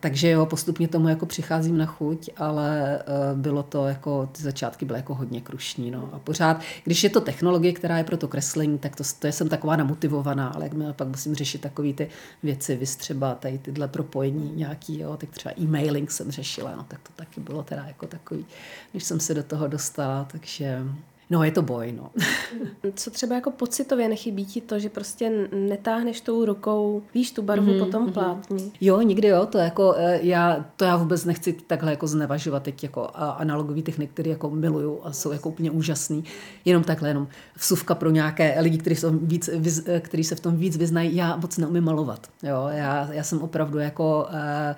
[0.00, 2.98] takže jo, postupně tomu jako přicházím na chuť, ale
[3.32, 6.10] uh, bylo to jako, ty začátky byly jako hodně krušní, no.
[6.12, 9.48] A pořád, když je to technologie, která je pro to kreslení, tak to, to jsem
[9.48, 12.08] taková namotivovaná, ale jak pak musím řešit takové ty
[12.42, 17.10] věci, vystřeba tady tyhle propojení nějaký, jo, tak třeba e-mailing jsem řešila, no tak to
[17.16, 18.46] taky bylo teda jako takový,
[18.90, 20.82] když jsem se do toho dostala, takže
[21.32, 22.10] No, je to boj, no.
[22.94, 27.72] Co třeba jako pocitově nechybí ti to, že prostě netáhneš tou rukou, víš, tu barvu
[27.72, 28.12] mm-hmm, po tom mhm.
[28.12, 28.72] plátni?
[28.80, 32.82] Jo, nikdy jo, to jako eh, já, to já vůbec nechci takhle jako znevažovat teď
[32.82, 36.24] jako analogový technik, který jako miluju a jsou jako úplně úžasný.
[36.64, 39.50] Jenom takhle, jenom vsuvka pro nějaké lidi, kteří, jsou víc,
[39.86, 41.16] eh, kteří se v tom víc vyznají.
[41.16, 44.76] Já moc neumím malovat, jo, já, já jsem opravdu jako uh,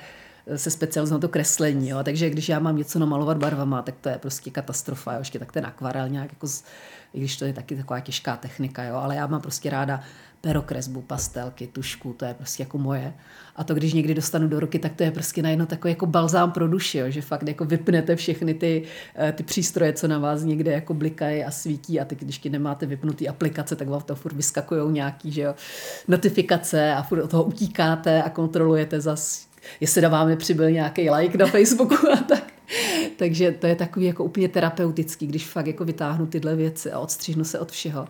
[0.56, 1.88] se specializují na to kreslení.
[1.88, 2.02] Jo.
[2.02, 5.12] Takže když já mám něco namalovat barvama, tak to je prostě katastrofa.
[5.12, 5.18] Jo.
[5.18, 6.64] Ještě tak ten akvarel nějak jako, z,
[7.14, 8.96] i když to je taky taková těžká technika, jo.
[8.96, 10.00] ale já mám prostě ráda
[10.44, 13.14] perokresbu, pastelky, tušku, to je prostě jako moje.
[13.56, 16.52] A to, když někdy dostanu do ruky, tak to je prostě najednou takový jako balzám
[16.52, 18.82] pro duši, jo, že fakt jako vypnete všechny ty,
[19.16, 22.86] eh, ty přístroje, co na vás někde jako blikají a svítí a ty, když nemáte
[22.86, 25.54] vypnutý aplikace, tak vám to furt vyskakují nějaký že jo,
[26.08, 29.46] notifikace a furt od toho utíkáte a kontrolujete zas
[29.80, 32.44] jestli na vám nepřibyl nějaký like na Facebooku a tak.
[33.16, 37.44] Takže to je takový jako úplně terapeutický, když fakt jako vytáhnu tyhle věci a odstřihnu
[37.44, 38.08] se od všeho.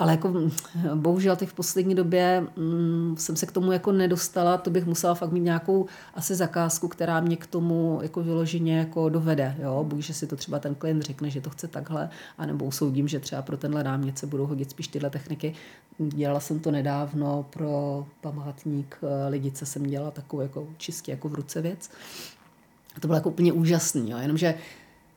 [0.00, 0.50] Ale jako mm,
[0.94, 5.14] bohužel teď v poslední době mm, jsem se k tomu jako nedostala, to bych musela
[5.14, 9.56] fakt mít nějakou asi zakázku, která mě k tomu jako vyloženě jako dovede.
[9.62, 9.84] Jo?
[9.88, 13.20] Buď, že si to třeba ten klient řekne, že to chce takhle, anebo usoudím, že
[13.20, 15.54] třeba pro tenhle námět se budou hodit spíš tyhle techniky.
[15.98, 21.34] Dělala jsem to nedávno pro památník eh, Lidice, jsem dělala takovou jako čistě jako v
[21.34, 21.90] ruce věc.
[22.96, 24.18] A to bylo jako úplně úžasný, jo?
[24.18, 24.54] jenomže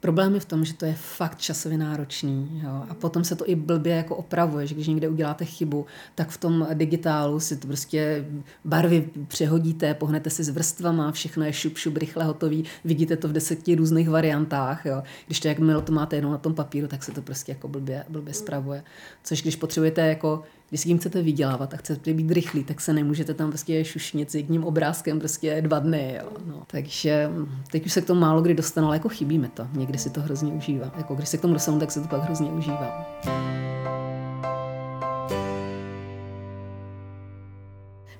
[0.03, 2.61] Problém je v tom, že to je fakt časově náročný.
[2.63, 2.83] Jo?
[2.89, 5.85] A potom se to i blbě jako opravuje, že když někde uděláte chybu,
[6.15, 8.25] tak v tom digitálu si to prostě
[8.65, 13.31] barvy přehodíte, pohnete si s vrstvama, všechno je šup, šup, rychle hotový, vidíte to v
[13.31, 14.85] deseti různých variantách.
[14.85, 15.03] Jo?
[15.25, 18.05] Když to jakmile to máte jenom na tom papíru, tak se to prostě jako blbě,
[18.09, 18.83] blbě spravuje.
[19.23, 22.93] Což když potřebujete jako když s tím chcete vydělávat a chcete být rychlý, tak se
[22.93, 26.19] nemůžete tam prostě šušnit s jedním obrázkem prostě dva dny.
[26.21, 26.29] Jo.
[26.45, 26.63] No.
[26.67, 29.67] Takže hm, teď už se k tomu málo kdy dostanu, ale jako chybí mi to.
[29.73, 30.91] Někdy si to hrozně užívá.
[30.97, 33.05] Jako když se k tomu dostanu, tak se to pak hrozně užívá.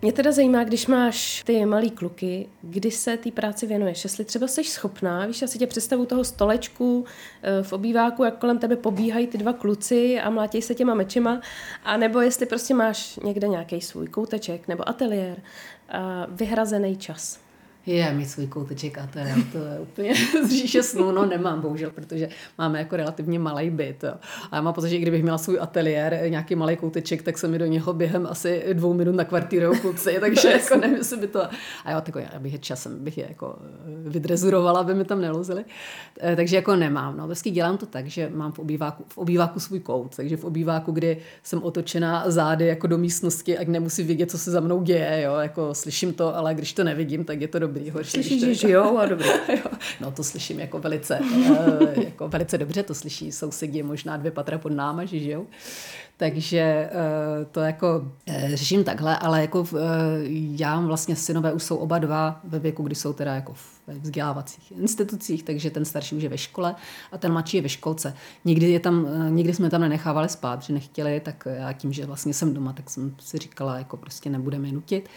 [0.04, 4.04] Mě teda zajímá, když máš ty malý kluky, kdy se té práci věnuješ.
[4.04, 7.06] Jestli třeba jsi schopná, víš, já si tě představu toho stolečku
[7.44, 11.42] eh, v obýváku, jak kolem tebe pobíhají ty dva kluci a mlátějí se těma mečima,
[11.84, 15.42] a nebo jestli prostě máš někde nějaký svůj kouteček nebo ateliér,
[16.28, 17.40] vyhrazený čas.
[17.86, 20.16] Je, mít svůj kouteček a to je, to je úplně
[20.48, 24.04] z říše snů, no nemám bohužel, protože máme jako relativně malý byt.
[24.04, 24.14] Jo.
[24.52, 27.60] A já mám pocit, že kdybych měla svůj ateliér, nějaký malý kouteček, tak se mi
[27.60, 31.44] do něho během asi dvou minut na kvartíru kluci, takže jako nevím, jestli by to...
[31.86, 35.22] A jo, tak já bych je časem bych je jako eh, vydrezurovala, aby mi tam
[35.22, 35.66] nelozili.
[36.20, 37.18] Eh, takže jako nemám.
[37.18, 40.44] No, vždycky dělám to tak, že mám v obýváku, v obýváku svůj kout, takže v
[40.44, 44.84] obýváku, kdy jsem otočená zády jako do místnosti, ať nemusím vědět, co se za mnou
[44.84, 47.90] děje, jo, jako slyším to, ale když to nevidím, tak je to dobrý.
[47.90, 49.30] Horší, Slyšíš, že žijou a dobrý.
[50.02, 51.20] no to slyším jako velice,
[51.96, 55.48] eh, jako velice dobře, to slyší sousedí možná dvě patra pod náma, že žijou.
[56.18, 56.90] Takže eh,
[57.52, 59.66] to jako eh, řeším takhle, ale jako
[60.58, 63.54] já vlastně synové už jsou oba dva ve věku, kdy jsou teda jako
[63.88, 66.76] ve vzdělávacích institucích, takže ten starší už je ve škole
[67.12, 68.14] a ten mladší je ve školce.
[68.46, 72.34] Nikdy, je tam, nikdy jsme tam nenechávali spát, že nechtěli, tak já tím, že vlastně
[72.34, 75.10] jsem doma, tak jsem si říkala, jako prostě nebudeme nutit.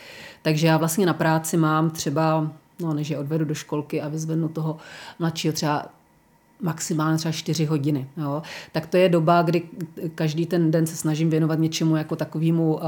[0.42, 4.48] Takže já vlastně na práci mám třeba no, než je odvedu do školky a vyzvednu
[4.48, 4.76] toho
[5.18, 5.87] mladšího třeba
[6.61, 8.09] maximálně třeba 4 hodiny.
[8.16, 8.42] Jo.
[8.73, 9.62] Tak to je doba, kdy
[10.14, 12.81] každý ten den se snažím věnovat něčemu jako takovému,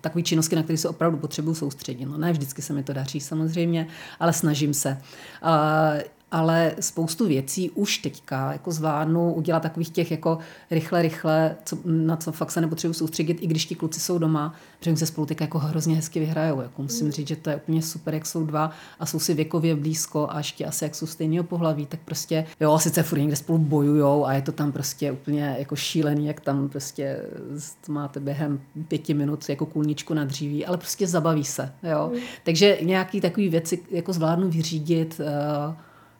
[0.00, 2.04] takový činnosti, na které se opravdu potřebuju soustředit.
[2.04, 3.86] No, ne vždycky se mi to daří samozřejmě,
[4.20, 4.98] ale snažím se.
[5.42, 5.92] A
[6.30, 10.38] ale spoustu věcí už teďka jako zvládnu udělat takových těch jako
[10.70, 14.54] rychle, rychle, co, na co fakt se nepotřebuji soustředit, i když ti kluci jsou doma,
[14.78, 16.60] protože oni se spolu teďka jako hrozně hezky vyhrajou.
[16.60, 19.76] Jako musím říct, že to je úplně super, jak jsou dva a jsou si věkově
[19.76, 23.58] blízko a ještě asi jak jsou stejného pohlaví, tak prostě, jo, sice furt někde spolu
[23.58, 27.20] bojujou a je to tam prostě úplně jako šílený, jak tam prostě
[27.88, 32.10] máte během pěti minut jako kůlničku na dříví, ale prostě zabaví se, jo.
[32.14, 32.20] Mm.
[32.44, 35.74] Takže nějaký takový věci jako zvládnu vyřídit, uh,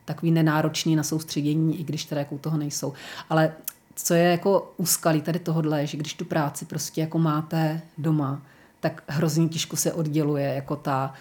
[0.06, 2.92] takový nenáročný na soustředění, i když teda jako u toho nejsou.
[3.30, 3.52] Ale
[3.94, 8.42] co je jako úskalí tady tohodle, že když tu práci prostě jako máte doma,
[8.80, 11.14] tak hrozně těžko se odděluje jako ta,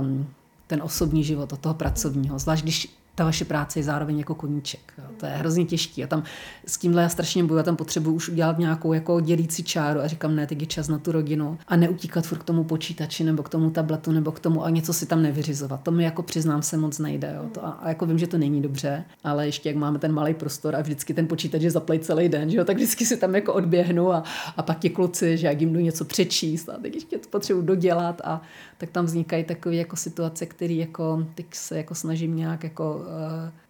[0.00, 0.26] um,
[0.66, 2.38] ten osobní život od toho pracovního.
[2.38, 4.92] Zvlášť když ta vaše práce je zároveň jako koníček.
[4.98, 5.04] Jo.
[5.16, 6.04] To je hrozně těžký.
[6.04, 6.22] A tam
[6.66, 10.06] s tímhle já strašně boju, já tam potřebuji už udělat nějakou jako dělící čáru a
[10.06, 13.42] říkám, ne, teď je čas na tu rodinu a neutíkat furt k tomu počítači nebo
[13.42, 15.82] k tomu tabletu nebo k tomu a něco si tam nevyřizovat.
[15.82, 17.32] To mi jako přiznám se moc nejde.
[17.36, 17.48] Jo.
[17.52, 20.34] To a, a, jako vím, že to není dobře, ale ještě jak máme ten malý
[20.34, 23.34] prostor a vždycky ten počítač je zaplej celý den, že jo, tak vždycky si tam
[23.34, 24.22] jako odběhnu a,
[24.56, 27.62] a pak ti kluci, že jak jim jdu něco přečíst a teď ještě to potřebuji
[27.62, 28.42] dodělat a
[28.78, 33.05] tak tam vznikají takové jako situace, které jako teď se jako snažím nějak jako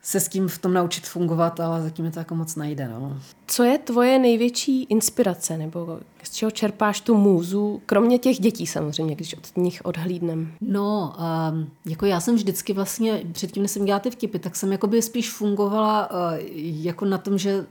[0.03, 2.89] se s tím v tom naučit fungovat, ale zatím je to jako moc najde.
[2.89, 3.21] No.
[3.47, 9.15] Co je tvoje největší inspirace, nebo z čeho čerpáš tu můzu, kromě těch dětí samozřejmě,
[9.15, 10.53] když od nich odhlídnem?
[10.61, 11.15] No,
[11.53, 14.87] um, jako já jsem vždycky vlastně, předtím, než jsem dělala ty vtipy, tak jsem jako
[14.87, 16.17] by spíš fungovala uh,
[16.61, 17.67] jako na tom, že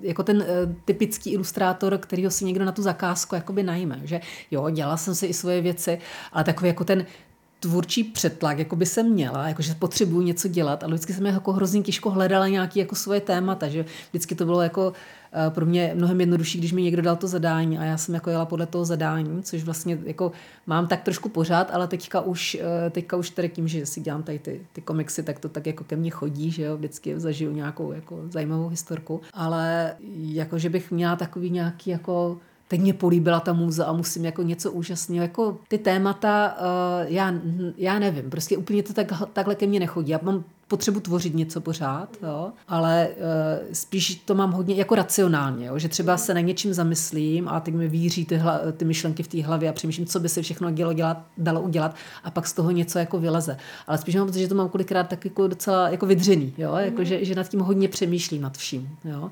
[0.00, 4.00] jako ten uh, typický ilustrátor, kterýho si někdo na tu zakázku jakoby najme.
[4.04, 4.20] Že
[4.50, 5.98] jo, dělala jsem si i svoje věci,
[6.32, 7.06] ale takový jako ten
[7.60, 11.52] tvůrčí přetlak, jako by jsem měla, jako že potřebuju něco dělat, ale vždycky jsem jako
[11.52, 15.92] hrozně těžko hledala nějaké jako svoje témata, že vždycky to bylo jako uh, pro mě
[15.94, 18.84] mnohem jednodušší, když mi někdo dal to zadání a já jsem jako jela podle toho
[18.84, 20.32] zadání, což vlastně jako
[20.66, 24.22] mám tak trošku pořád, ale teďka už, uh, teďka už tady tím, že si dělám
[24.22, 27.52] tady ty, ty komiksy, tak to tak jako ke mně chodí, že jo, vždycky zažiju
[27.52, 32.38] nějakou jako zajímavou historku, ale jako, že bych měla takový nějaký jako
[32.70, 35.22] teď mě políbila ta muza a musím jako něco úžasného.
[35.22, 37.34] Jako ty témata, uh, já,
[37.76, 40.10] já nevím, prostě úplně to tak, takhle ke mně nechodí.
[40.10, 45.66] Já mám potřebu tvořit něco pořád, jo, ale uh, spíš to mám hodně jako racionálně,
[45.66, 49.22] jo, že třeba se na něčím zamyslím a teď mi víří ty, hla, ty myšlenky
[49.22, 52.46] v té hlavě a přemýšlím, co by se všechno dělo dělat, dalo udělat a pak
[52.46, 53.56] z toho něco jako vyleze.
[53.86, 57.04] Ale spíš mám pocit, že to mám kolikrát tak jako docela jako vydřený, jo, jako,
[57.04, 58.88] že, že nad tím hodně přemýšlím nad vším.
[59.04, 59.30] Jo.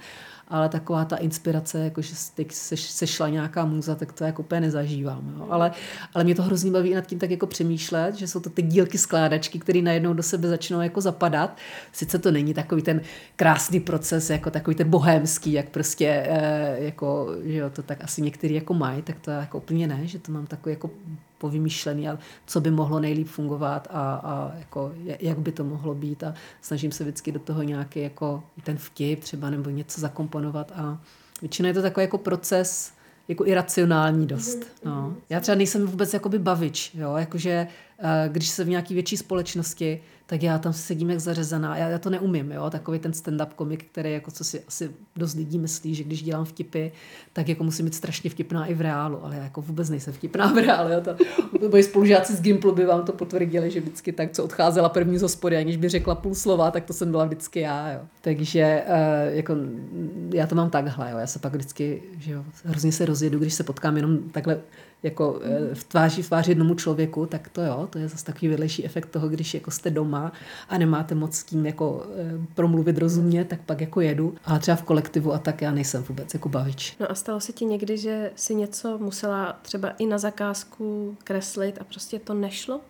[0.48, 5.34] Ale taková ta inspirace, jako že teď sešla nějaká muza, tak to jako úplně nezažívám.
[5.36, 5.46] Jo.
[5.50, 5.70] Ale,
[6.14, 8.98] ale mě to hrozně baví nad tím tak jako přemýšlet, že jsou to ty dílky
[8.98, 11.56] skládačky, které najednou do sebe začnou jako zapadat.
[11.92, 13.00] Sice to není takový ten
[13.36, 18.22] krásný proces, jako takový ten bohémský, jak prostě, eh, jako, že jo, to tak asi
[18.22, 20.90] některý jako mají, tak to jako úplně ne, že to mám takový jako
[21.38, 26.24] povymýšlený a co by mohlo nejlíp fungovat a, a jako, jak by to mohlo být
[26.24, 30.98] a snažím se vždycky do toho nějaký jako ten vtip třeba nebo něco zakomponovat a
[31.40, 32.92] většinou je to takový jako proces
[33.28, 34.58] jako iracionální dost.
[34.84, 35.16] No.
[35.28, 37.16] Já třeba nejsem vůbec jakoby bavič, jo?
[37.16, 37.66] jakože
[37.98, 41.76] eh, když se v nějaký větší společnosti, tak já tam sedím jak zařezaná.
[41.76, 42.70] Já, já to neumím, jo?
[42.70, 46.44] takový ten stand-up komik, který jako co si asi dost lidí myslí, že když dělám
[46.44, 46.88] vtipy,
[47.32, 50.52] tak jako musím být strašně vtipná i v reálu, ale já jako vůbec nejsem vtipná
[50.52, 50.92] v reálu.
[50.92, 51.00] Jo?
[51.00, 51.16] To,
[51.70, 55.22] moji spolužáci z Gimplu by vám to potvrdili, že vždycky tak, co odcházela první z
[55.22, 57.92] hospody, aniž by řekla půl slova, tak to jsem byla vždycky já.
[57.92, 58.00] Jo?
[58.20, 59.56] Takže uh, jako,
[60.34, 61.18] já to mám takhle, jo?
[61.18, 64.60] já se pak vždycky, že jo, hrozně se rozjedu, když se potkám jenom takhle
[65.02, 68.48] jako eh, v tváři v tváři jednomu člověku, tak to jo, to je zase takový
[68.48, 70.32] vedlejší efekt toho, když jako jste doma
[70.68, 74.34] a nemáte moc s tím jako eh, promluvit rozumně, tak pak jako jedu.
[74.44, 76.96] A třeba v kolektivu a tak já nejsem vůbec jako bavič.
[77.00, 81.78] No a stalo se ti někdy, že si něco musela třeba i na zakázku kreslit
[81.80, 82.80] a prostě to nešlo?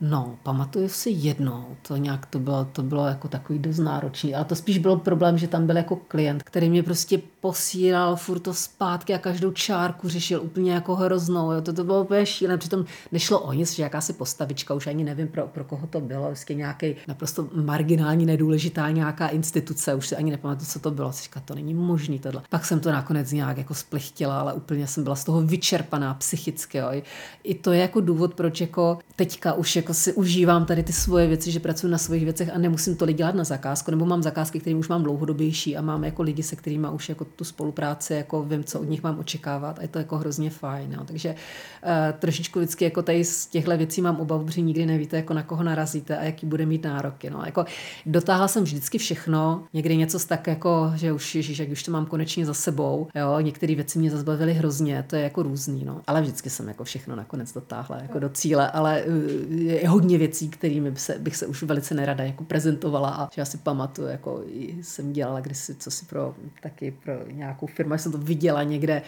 [0.00, 4.44] No, pamatuju si jednou, to nějak to bylo, to bylo jako takový dost náročný, ale
[4.44, 8.54] to spíš byl problém, že tam byl jako klient, který mě prostě posílal furt to
[8.54, 11.60] zpátky a každou čárku řešil úplně jako hroznou, jo.
[11.60, 15.28] To, to bylo úplně šílené, přitom nešlo o nic, že jakási postavička, už ani nevím
[15.28, 20.30] pro, pro koho to bylo, vždycky nějaký naprosto marginální, nedůležitá nějaká instituce, už si ani
[20.30, 22.42] nepamatuju, co to bylo, říká, to není možný tohle.
[22.50, 26.78] Pak jsem to nakonec nějak jako splichtila, ale úplně jsem byla z toho vyčerpaná psychicky,
[26.78, 26.88] jo.
[26.90, 27.02] I,
[27.44, 31.26] I to je jako důvod, proč jako teďka už jako si užívám tady ty svoje
[31.26, 34.60] věci, že pracuji na svých věcech a nemusím tolik dělat na zakázku, nebo mám zakázky,
[34.60, 38.42] které už mám dlouhodobější a mám jako lidi, se kterými už jako tu spolupráci, jako
[38.42, 40.92] vím, co od nich mám očekávat a je to jako hrozně fajn.
[40.92, 41.04] Jo.
[41.04, 45.34] Takže uh, trošičku vždycky jako tady z těchto věcí mám obavu, protože nikdy nevíte, jako
[45.34, 47.30] na koho narazíte a jaký bude mít nároky.
[47.30, 47.42] No.
[47.44, 47.64] Jako,
[48.06, 52.06] dotáhla jsem vždycky všechno, někdy něco tak jako, že už ježiš, jak už to mám
[52.06, 53.08] konečně za sebou.
[53.14, 53.40] Jo.
[53.40, 56.00] Některé věci mě zazbavily hrozně, to je jako různý, no.
[56.06, 60.48] ale vždycky jsem jako všechno nakonec dotáhla jako do cíle, ale uh, je hodně věcí,
[60.48, 64.08] kterými bych se, bych se už velice nerada jako prezentovala a že já si pamatuju,
[64.08, 64.42] jako
[64.82, 69.02] jsem dělala kdysi, co si pro taky pro nějakou firmu, jsem to viděla někde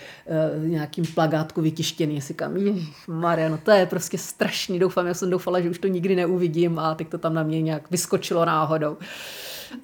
[0.59, 2.55] uh, nějakým plagátku vytištěný, kam,
[3.09, 6.79] Maria, no to je prostě strašný, doufám, já jsem doufala, že už to nikdy neuvidím
[6.79, 8.97] a teď to tam na mě nějak vyskočilo náhodou.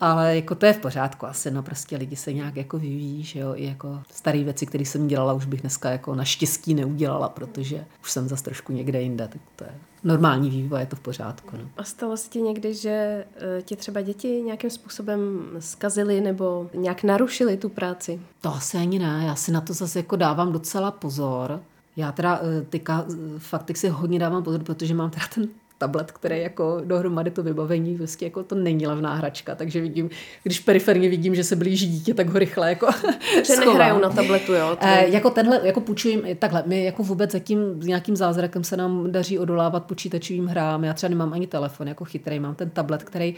[0.01, 3.39] Ale jako to je v pořádku asi, no prostě lidi se nějak jako vyvíjí, že
[3.39, 7.85] jo, i jako staré věci, které jsem dělala, už bych dneska jako naštěstí neudělala, protože
[8.03, 9.71] už jsem zase trošku někde jinde, tak to je
[10.07, 11.57] normální vývoj, je to v pořádku.
[11.57, 11.69] No.
[11.77, 17.03] A stalo se ti někdy, že eh, ti třeba děti nějakým způsobem zkazily nebo nějak
[17.03, 18.21] narušily tu práci?
[18.41, 21.61] To asi ani ne, já si na to zase jako dávám docela pozor.
[21.97, 26.13] Já teda eh, teďka eh, fakt si hodně dávám pozor, protože mám teda ten tablet,
[26.13, 30.11] který jako dohromady to vybavení, prostě jako to není levná hračka, takže vidím,
[30.43, 32.87] když periferně vidím, že se blíží dítě, tak ho rychle jako
[33.47, 34.77] Že nehrajou na tabletu, jo?
[34.81, 39.13] E, jako tenhle, jako půjčujem, takhle, my jako vůbec zatím s nějakým zázrakem se nám
[39.13, 43.35] daří odolávat počítačovým hrám, já třeba nemám ani telefon jako chytrý, mám ten tablet, který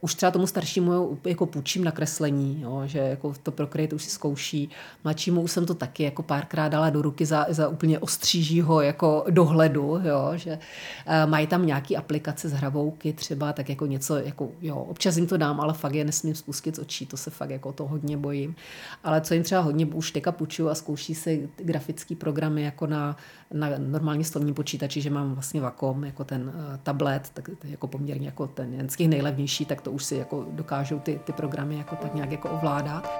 [0.00, 4.10] už třeba tomu staršímu jako půjčím na kreslení, jo, že jako to Procreate už si
[4.10, 4.70] zkouší.
[5.04, 9.24] Mladšímu už jsem to taky jako párkrát dala do ruky za, za úplně ostřížího jako
[9.30, 14.48] dohledu, jo, že uh, mají tam nějaký aplikace z hravouky třeba, tak jako něco, jako
[14.60, 17.50] jo, občas jim to dám, ale fakt je nesmím spustit z očí, to se fakt
[17.50, 18.54] jako to hodně bojím.
[19.04, 23.16] Ale co jim třeba hodně už teďka půjčuju a zkouší si grafické programy jako na,
[23.52, 28.26] na normální stolní počítači, že mám vlastně Vakom, jako ten uh, tablet, tak jako poměrně
[28.26, 31.32] jako ten jeden z těch nejlevnější, tak to to už si jako dokážou ty, ty
[31.32, 33.10] programy jako tak nějak jako ovládat.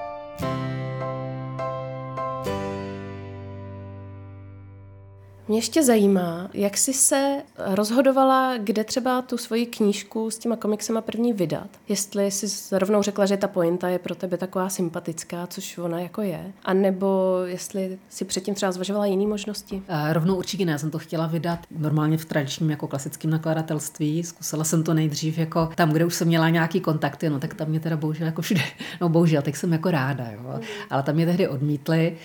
[5.49, 11.01] Mě ještě zajímá, jak jsi se rozhodovala, kde třeba tu svoji knížku s těma komiksema
[11.01, 11.69] první vydat.
[11.89, 16.23] Jestli jsi rovnou řekla, že ta pointa je pro tebe taková sympatická, což ona jako
[16.23, 19.75] je, a nebo jestli si předtím třeba zvažovala jiné možnosti?
[19.75, 24.25] Uh, rovnou určitě ne, já jsem to chtěla vydat normálně v tradičním jako klasickém nakladatelství.
[24.25, 27.69] Zkusila jsem to nejdřív jako tam, kde už jsem měla nějaký kontakty, no tak tam
[27.69, 28.63] mě teda bohužel jako všude,
[29.01, 30.41] no bohužel, tak jsem jako ráda, jo.
[30.43, 30.61] Mm.
[30.91, 32.17] ale tam mě tehdy odmítli.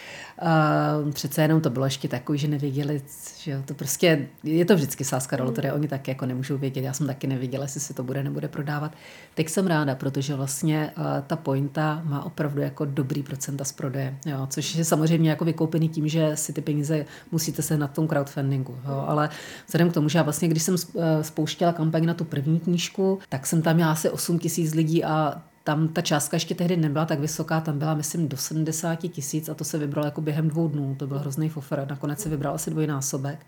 [0.42, 3.02] Uh, přece jenom to bylo ještě takový, že nevěděli,
[3.38, 6.82] že jo, to prostě, je to vždycky sázka do loterie, oni taky jako nemůžou vědět,
[6.82, 8.92] já jsem taky nevěděla, jestli si to bude, nebude prodávat.
[9.36, 14.18] Teď jsem ráda, protože vlastně uh, ta pointa má opravdu jako dobrý procenta z prodeje,
[14.26, 18.08] jo, což je samozřejmě jako vykoupený tím, že si ty peníze musíte se na tom
[18.08, 19.30] crowdfundingu, jo, ale
[19.68, 23.20] vzhledem k tomu, že já vlastně, když jsem uh, spouštěla kampaň na tu první knížku,
[23.30, 27.06] tak jsem tam měla asi 8 tisíc lidí a tam ta částka ještě tehdy nebyla
[27.06, 30.68] tak vysoká, tam byla, myslím, do 70 tisíc a to se vybralo jako během dvou
[30.68, 30.96] dnů.
[31.00, 31.88] To byl hrozný fofer.
[31.90, 33.46] Nakonec se vybral asi dvojnásobek.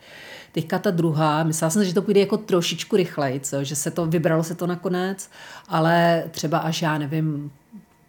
[0.51, 4.43] Teďka ta druhá, myslela jsem, že to půjde jako trošičku rychleji, že se to vybralo
[4.43, 5.30] se to nakonec,
[5.67, 7.51] ale třeba až já nevím,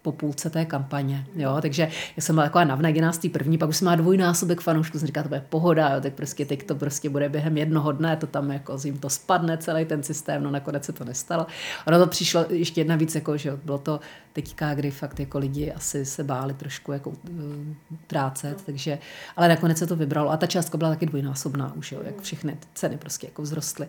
[0.09, 1.27] po půlce té kampaně.
[1.37, 1.59] Jo?
[1.63, 1.83] Takže
[2.17, 5.07] já jsem byla taková navnaděná z té první, pak už jsem má dvojnásobek fanoušků, jsem
[5.07, 6.01] říkala, to bude pohoda, jo?
[6.01, 9.59] tak prostě teď to prostě bude během jednoho dne, to tam jako jim to spadne
[9.59, 11.47] celý ten systém, no nakonec se to nestalo.
[11.87, 14.01] Ono to přišlo ještě jedna víc, jako, že bylo to
[14.33, 17.17] teďka, kdy fakt jako lidi asi se báli trošku jako uh,
[18.07, 18.99] trácet, takže,
[19.37, 22.01] ale nakonec se to vybralo a ta částka byla taky dvojnásobná už, jo?
[22.05, 23.89] jak všechny ceny prostě jako vzrostly.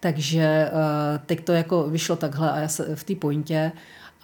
[0.00, 3.72] Takže uh, teď to jako vyšlo takhle a já se v té pointě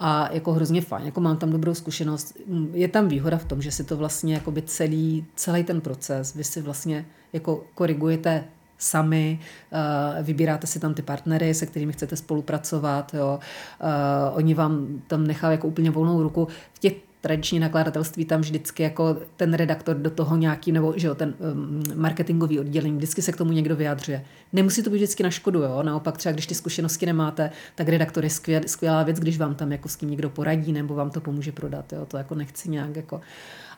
[0.03, 2.37] a jako hrozně fajn, jako mám tam dobrou zkušenost.
[2.73, 6.43] Je tam výhoda v tom, že si to vlastně jako celý, celý ten proces, vy
[6.43, 8.43] si vlastně jako korigujete
[8.77, 9.39] sami,
[9.71, 13.39] uh, vybíráte si tam ty partnery, se kterými chcete spolupracovat, jo.
[13.83, 16.47] Uh, oni vám tam nechají jako úplně volnou ruku.
[16.73, 21.15] V těch tradiční nakladatelství tam vždycky jako ten redaktor do toho nějaký, nebo že jo,
[21.15, 24.25] ten um, marketingový oddělení, vždycky se k tomu někdo vyjadřuje.
[24.53, 25.83] Nemusí to být vždycky na škodu, jo?
[25.83, 29.71] naopak třeba když ty zkušenosti nemáte, tak redaktor je skvěl, skvělá věc, když vám tam
[29.71, 32.05] jako s tím někdo poradí nebo vám to pomůže prodat, jo?
[32.05, 33.21] to jako nechci nějak jako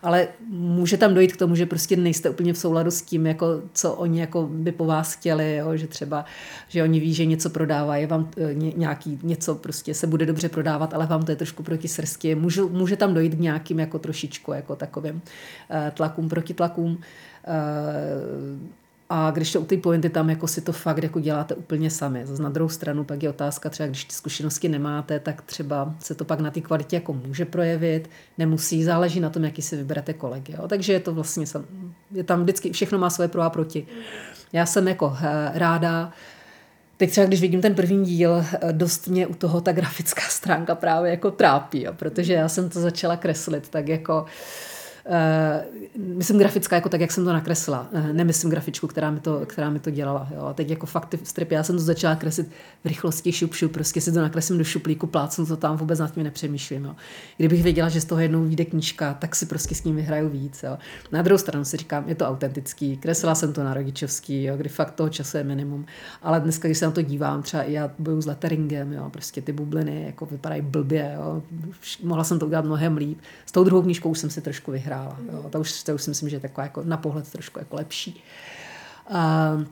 [0.04, 3.62] ale může tam dojít k tomu, že prostě nejste úplně v souladu s tím, jako,
[3.74, 5.78] co oni jako by po vás chtěli, jo?
[5.78, 6.26] že třeba,
[6.68, 10.94] že oni ví, že něco prodávají, vám e, nějaký, něco prostě se bude dobře prodávat,
[10.94, 12.36] ale vám to je trošku proti srsti.
[12.36, 15.22] Může, může tam dojít k nějakým jako trošičku jako takovým uh,
[15.94, 16.92] tlakům, protitlakům.
[16.92, 18.83] Uh,
[19.16, 22.26] a když to u té pointy tam jako si to fakt jako děláte úplně sami.
[22.26, 26.16] Zase na druhou stranu pak je otázka třeba, když ty zkušenosti nemáte, tak třeba se
[26.16, 30.14] to pak na té kvalitě jako může projevit, nemusí, záleží na tom, jaký si vyberete
[30.14, 30.54] kolegy.
[30.54, 30.68] Jo.
[30.68, 31.46] Takže je to vlastně,
[32.12, 33.88] je tam vždycky, všechno má svoje pro a proti.
[34.54, 35.18] Já jsem jako
[35.54, 36.12] ráda,
[36.98, 41.12] Teď třeba, když vidím ten první díl, dost mě u toho ta grafická stránka právě
[41.12, 44.73] jako trápí, jo, protože já jsem to začala kreslit, tak jako Uh,
[45.98, 47.88] myslím grafická jako tak, jak jsem to nakresla.
[47.92, 50.28] Uh, nemyslím grafičku, která mi to, která mi to dělala.
[50.36, 50.42] Jo.
[50.42, 52.48] A teď jako fakt ty stripy, já jsem to začala kreslit
[52.84, 56.14] v rychlosti šup, šup, prostě si to nakreslím do šuplíku, plácnu to tam, vůbec nad
[56.14, 56.86] tím nepřemýšlím.
[56.86, 56.96] Jo.
[57.38, 60.64] Kdybych věděla, že z toho jednou vyjde knížka, tak si prostě s ním vyhraju víc.
[60.64, 60.78] Jo.
[61.12, 64.70] Na druhou stranu si říkám, je to autentický, kreslila jsem to na rodičovský, jo, kdy
[64.70, 65.86] fakt toho času je minimum.
[66.22, 69.42] Ale dneska, když se na to dívám, třeba i já boju s letteringem, jo, prostě
[69.42, 71.12] ty bubliny jako vypadají blbě.
[71.16, 71.44] Jo.
[72.04, 73.20] Mohla jsem to udělat mnohem líp.
[73.46, 75.18] S tou druhou knížkou jsem si trošku vyhrála hrála.
[75.34, 75.50] Jo.
[75.50, 78.24] To, už, to už si myslím, že je taková jako na pohled trošku jako lepší.
[79.10, 79.64] Uh,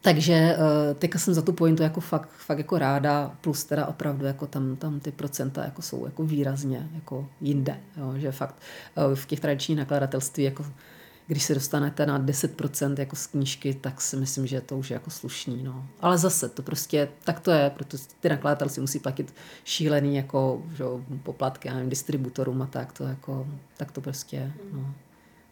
[0.00, 4.26] takže uh, teďka jsem za tu pointu jako fakt, fakt jako ráda, plus teda opravdu
[4.26, 8.54] jako tam, tam ty procenta jako jsou jako výrazně jako jinde, jo, že fakt
[9.08, 10.66] uh, v těch tradičních nakladatelství jako
[11.26, 14.94] když se dostanete na 10% jako z knížky, tak si myslím, že to už je
[14.94, 15.62] jako slušný.
[15.62, 15.86] No.
[16.00, 20.62] Ale zase to prostě, tak to je, protože ty nakladatel si musí platit šílený jako
[20.74, 20.84] že,
[21.22, 23.46] poplatky, já nevím, distributorům a tak, to jako,
[23.76, 24.94] tak to prostě, no.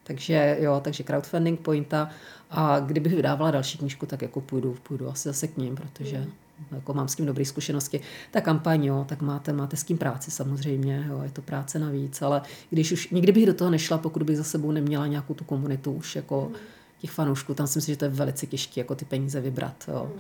[0.05, 2.11] Takže jo, takže crowdfunding pointa
[2.51, 6.44] a kdybych vydávala další knížku, tak jako půjdu, půjdu asi zase k ním, protože mm
[6.73, 8.01] jako mám s tím dobré zkušenosti.
[8.31, 12.23] Ta kampaň, jo, tak máte, máte s tím práci samozřejmě, jo, je to práce navíc,
[12.23, 15.45] ale když už, nikdy bych do toho nešla, pokud bych za sebou neměla nějakou tu
[15.45, 16.53] komunitu už jako
[17.01, 19.85] těch fanoušků, tam si myslím, že to je velice těžké, jako ty peníze vybrat.
[19.89, 20.11] Jo.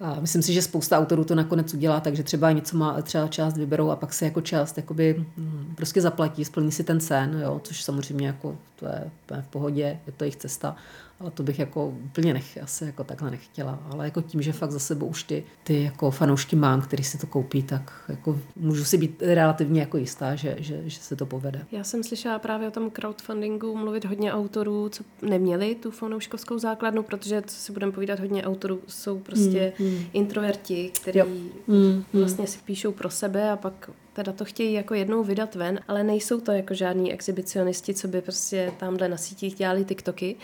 [0.00, 3.56] A myslím si, že spousta autorů to nakonec udělá, takže třeba něco má, třeba část
[3.56, 7.60] vyberou a pak se jako část jakoby, hm, prostě zaplatí, splní si ten sen, jo,
[7.64, 10.76] což samozřejmě jako to je v pohodě, je to jejich cesta
[11.20, 13.78] ale to bych jako úplně nech, asi jako takhle nechtěla.
[13.90, 17.18] Ale jako tím, že fakt za sebou už ty, ty jako fanoušky mám, který si
[17.18, 21.26] to koupí, tak jako můžu si být relativně jako jistá, že, že, že se to
[21.26, 21.66] povede.
[21.72, 27.02] Já jsem slyšela právě o tom crowdfundingu mluvit hodně autorů, co neměli tu fanouškovskou základnu,
[27.02, 30.04] protože, co si budeme povídat, hodně autorů jsou prostě mm, mm.
[30.12, 31.20] introverti, kteří
[31.66, 35.80] mm, vlastně si píšou pro sebe a pak teda to chtějí jako jednou vydat ven,
[35.88, 40.36] ale nejsou to jako žádní exhibicionisti, co by prostě tamhle na sítích dělali TikToky.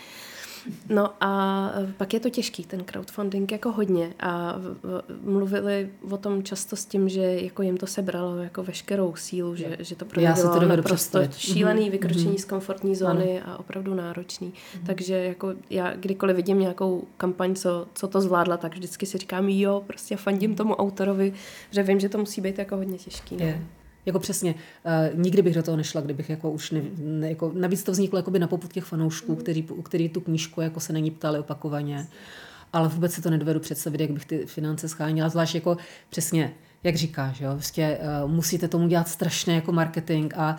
[0.89, 4.55] No a pak je to těžký, ten crowdfunding jako hodně a
[5.21, 9.77] mluvili o tom často s tím, že jako jim to sebralo jako veškerou sílu, že,
[9.79, 11.91] že to pro ně bylo naprosto šílený mm-hmm.
[11.91, 12.41] vykročení mm-hmm.
[12.41, 13.53] z komfortní zóny ano.
[13.53, 14.53] a opravdu náročný.
[14.53, 14.85] Mm-hmm.
[14.85, 19.49] Takže jako já kdykoliv vidím nějakou kampaň, co, co to zvládla, tak vždycky si říkám,
[19.49, 21.33] jo, prostě fandím tomu autorovi,
[21.71, 23.37] že vím, že to musí být jako hodně těžký.
[23.37, 23.45] No.
[24.05, 24.55] Jako přesně,
[25.13, 28.19] uh, nikdy bych do toho nešla, kdybych jako už ne, ne jako, navíc to vzniklo
[28.19, 29.37] jako by na poput těch fanoušků, mm.
[29.37, 32.07] který, který tu knížku jako se není ptali opakovaně,
[32.73, 35.77] ale vůbec si to nedovedu představit, jak bych ty finance schánila, zvlášť jako
[36.09, 36.53] přesně,
[36.83, 40.57] jak říkáš, jo, vlastně uh, musíte tomu dělat strašně jako marketing a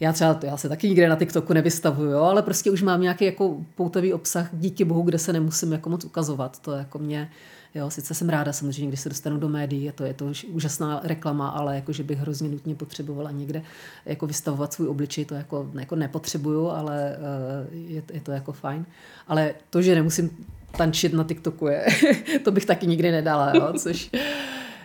[0.00, 3.24] já třeba, já se taky nikde na TikToku nevystavuju, jo, ale prostě už mám nějaký
[3.24, 7.30] jako poutavý obsah, díky bohu, kde se nemusím jako moc ukazovat, to jako mě,
[7.74, 11.00] Jo, sice jsem ráda samozřejmě, když se dostanu do médií, je to, je to úžasná
[11.04, 13.62] reklama, ale jako, že bych hrozně nutně potřebovala někde
[14.06, 18.86] jako vystavovat svůj obličej, to jako, jako nepotřebuju, ale uh, je, je to jako fajn.
[19.28, 20.46] Ale to, že nemusím
[20.76, 21.86] tančit na TikToku, je,
[22.44, 24.10] to bych taky nikdy nedala, jo, což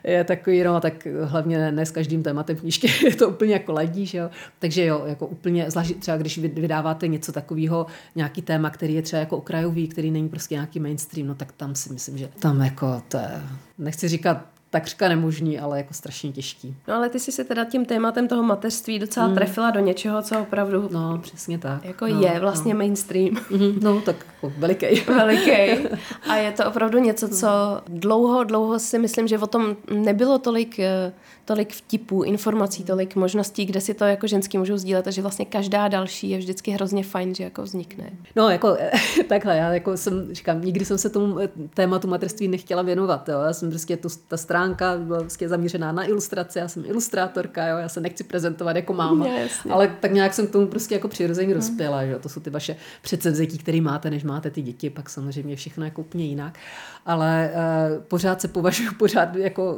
[0.03, 4.05] je takový, no, tak hlavně ne s každým tématem knížky je to úplně jako ladí,
[4.05, 4.29] že jo.
[4.59, 7.85] Takže jo, jako úplně, zvlášť třeba když vydáváte něco takového,
[8.15, 11.75] nějaký téma, který je třeba jako okrajový, který není prostě nějaký mainstream, no tak tam
[11.75, 13.41] si myslím, že tam jako to je,
[13.77, 16.75] nechci říkat takřka nemožný, ale jako strašně těžký.
[16.87, 19.35] No ale ty jsi se teda tím tématem toho mateřství docela hmm.
[19.35, 20.89] trefila do něčeho, co opravdu...
[20.91, 21.85] No, přesně tak.
[21.85, 22.77] Jako no, je vlastně no.
[22.77, 23.35] mainstream.
[23.35, 23.81] Mm-hmm.
[23.81, 25.01] No, tak jako veliký.
[25.07, 25.87] veliký.
[26.29, 27.47] A je to opravdu něco, co
[27.87, 31.13] dlouho, dlouho si myslím, že o tom nebylo tolik eh,
[31.45, 35.45] tolik vtipů, informací, tolik možností, kde si to jako ženský můžou sdílet a že vlastně
[35.45, 38.09] každá další je vždycky hrozně fajn, že jako vznikne.
[38.35, 38.77] No, jako
[39.27, 43.39] takhle, já jako jsem, říkám, nikdy jsem se tomu eh, tématu materství nechtěla věnovat, jo.
[43.39, 47.77] Já jsem prostě tu, ta stránka byla prostě zaměřená na ilustraci, já jsem ilustrátorka, jo,
[47.77, 49.71] já se nechci prezentovat jako máma, Jasně.
[49.71, 51.55] ale tak nějak jsem k tomu prostě jako přirozeně hmm.
[51.55, 55.55] rozpěla, že to jsou ty vaše předsevzetí, které máte, než máte ty děti, pak samozřejmě
[55.55, 56.57] všechno jako úplně jinak,
[57.05, 59.77] ale uh, pořád se považuji pořád jako,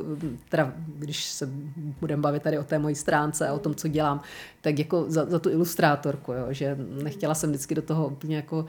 [0.49, 1.49] teda když se
[1.99, 4.21] budeme bavit tady o té mojí stránce a o tom, co dělám,
[4.61, 8.65] tak jako za, za tu ilustrátorku, jo, že nechtěla jsem vždycky do toho úplně jako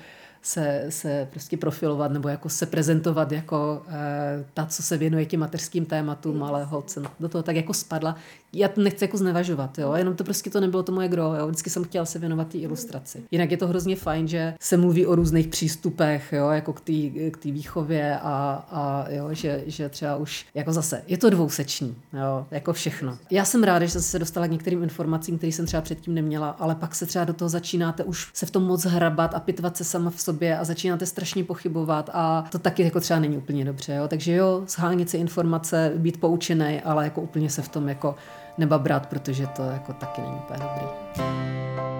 [0.47, 5.40] se, se prostě profilovat nebo jako se prezentovat jako e, ta, co se věnuje těm
[5.40, 8.16] mateřským tématům, ale hod jsem do toho tak jako spadla.
[8.53, 11.47] Já to nechci jako znevažovat, jo, jenom to prostě to nebylo to moje gro, jo,
[11.47, 13.22] vždycky jsem chtěla se věnovat té ilustraci.
[13.30, 16.92] Jinak je to hrozně fajn, že se mluví o různých přístupech, jo, jako k té
[17.30, 22.47] k výchově a, a jo, že, že třeba už, jako zase, je to dvouseční, jo,
[22.51, 23.18] jako všechno.
[23.30, 26.51] Já jsem ráda, že jsem se dostala k některým informacím, které jsem třeba předtím neměla,
[26.51, 29.76] ale pak se třeba do toho začínáte už se v tom moc hrabat a pitvat
[29.76, 33.37] se sama v sobě sobě a začínáte strašně pochybovat a to taky jako třeba není
[33.37, 33.95] úplně dobře.
[33.95, 34.09] Jo?
[34.09, 38.14] Takže jo, schánit si informace, být poučený, ale jako úplně se v tom jako
[38.59, 41.95] nebabrat, protože to jako taky není úplně dobrý.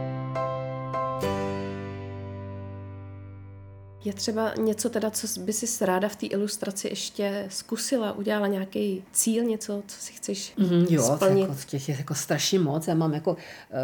[4.07, 9.05] Je třeba něco teda, co by si ráda v té ilustraci ještě zkusila, udělala nějaký
[9.13, 11.41] cíl, něco, co si chceš mm-hmm, jo, splnit?
[11.41, 12.89] Jako, těch je jako strašně moc.
[12.89, 13.39] Já mám jako uh,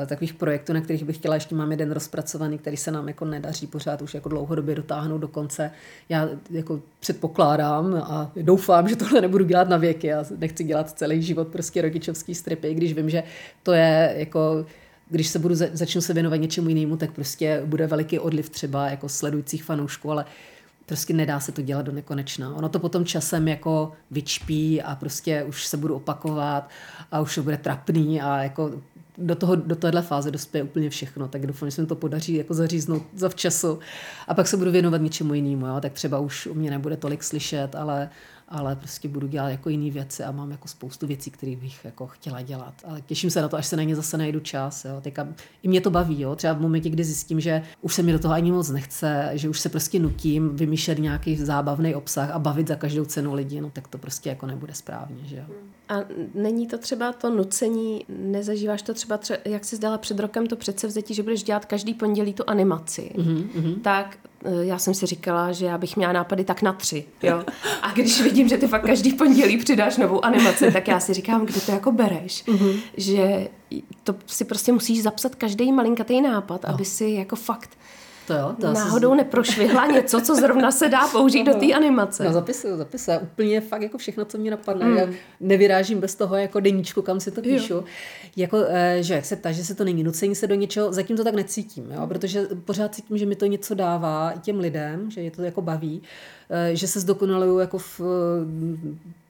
[0.06, 3.66] takových projektů, na kterých bych chtěla, ještě mám jeden rozpracovaný, který se nám jako nedaří
[3.66, 5.70] pořád už jako dlouhodobě dotáhnout do konce.
[6.08, 10.06] Já jako předpokládám a doufám, že tohle nebudu dělat na věky.
[10.06, 13.22] Já nechci dělat celý život prostě rodičovský stripy, když vím, že
[13.62, 14.66] to je jako
[15.12, 19.08] když se budu, začnu se věnovat něčemu jinému, tak prostě bude veliký odliv třeba jako
[19.08, 20.24] sledujících fanoušků, ale
[20.86, 22.54] prostě nedá se to dělat do nekonečna.
[22.54, 26.68] Ono to potom časem jako vyčpí a prostě už se budu opakovat
[27.12, 28.72] a už to bude trapný a jako
[29.18, 32.34] do, toho, do téhle fáze dospěje úplně všechno, tak doufám, že se mi to podaří
[32.34, 33.78] jako zaříznout za včasu
[34.28, 35.80] a pak se budu věnovat něčemu jinému, jo?
[35.80, 38.10] tak třeba už u mě nebude tolik slyšet, ale
[38.52, 42.06] ale prostě budu dělat jako jiné věci a mám jako spoustu věcí, které bych jako
[42.06, 42.74] chtěla dělat.
[42.84, 44.84] Ale těším se na to, až se na ně zase najdu čas.
[44.84, 45.00] Jo.
[45.00, 45.28] Teďka,
[45.62, 46.36] I mě to baví, jo.
[46.36, 49.48] třeba v momentě, kdy zjistím, že už se mi do toho ani moc nechce, že
[49.48, 53.70] už se prostě nutím vymýšlet nějaký zábavný obsah a bavit za každou cenu lidi, no
[53.70, 55.24] tak to prostě jako nebude správně.
[55.24, 55.44] Že jo.
[55.92, 60.46] A není to třeba to nucení, nezažíváš to třeba, tře- jak jsi zdala před rokem
[60.46, 63.80] to předsevzetí, že budeš dělat každý pondělí tu animaci, mm-hmm.
[63.82, 67.44] tak Eh, já jsem si říkala, že já bych měla nápady tak na tři, jo.
[67.82, 71.46] A když vidím, že ty fakt každý pondělí přidáš novou animaci, tak já si říkám,
[71.46, 72.44] kde to jako bereš.
[72.46, 72.80] Mm-hmm.
[72.96, 73.48] Že
[74.04, 76.74] to si prostě musíš zapsat každý malinkatý nápad, no.
[76.74, 77.70] aby si jako fakt
[78.32, 79.16] to jo, to náhodou asi...
[79.16, 82.24] neprošvihla něco, co zrovna se dá použít do té animace.
[82.24, 83.18] No zapisuju, zapisuju.
[83.22, 84.86] Úplně fakt jako všechno, co mě napadne.
[84.86, 84.96] Mm.
[84.96, 85.08] Já
[85.40, 87.74] nevyrážím bez toho jako deníčku, kam si to píšu.
[87.74, 87.84] Jo.
[88.36, 91.16] Jako, eh, že jak se ta, že se to není nucení se do něčeho, zatím
[91.16, 92.06] to tak necítím, jo?
[92.06, 95.62] protože pořád cítím, že mi to něco dává i těm lidem, že je to jako
[95.62, 96.02] baví,
[96.50, 98.00] eh, že se zdokonaluju jako v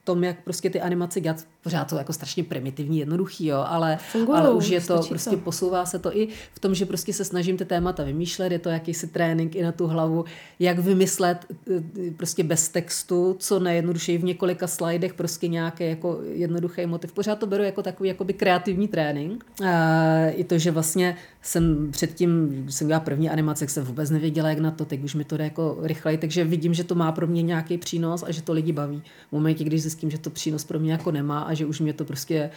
[0.03, 4.39] tom, jak prostě ty animace dělat, pořád to jako strašně primitivní, jednoduchý, jo, ale, Fungujou,
[4.39, 5.37] ale už je to, prostě to.
[5.37, 8.69] posouvá se to i v tom, že prostě se snažím ty témata vymýšlet, je to
[8.69, 10.25] jakýsi trénink i na tu hlavu,
[10.59, 16.85] jak vymyslet eh, prostě bez textu, co nejjednodušeji v několika slajdech, prostě nějaký jako jednoduchý
[16.85, 17.11] motiv.
[17.11, 19.45] Pořád to beru jako takový jakoby kreativní trénink.
[19.65, 24.49] A I to, že vlastně jsem předtím, když jsem dělala první animace, jsem vůbec nevěděla,
[24.49, 27.11] jak na to, teď už mi to jde jako rychleji, takže vidím, že to má
[27.11, 29.03] pro mě nějaký přínos a že to lidi baví.
[29.29, 31.93] V momentě, když zjistím, že to přínos pro mě jako nemá a že už mě
[31.93, 32.49] to prostě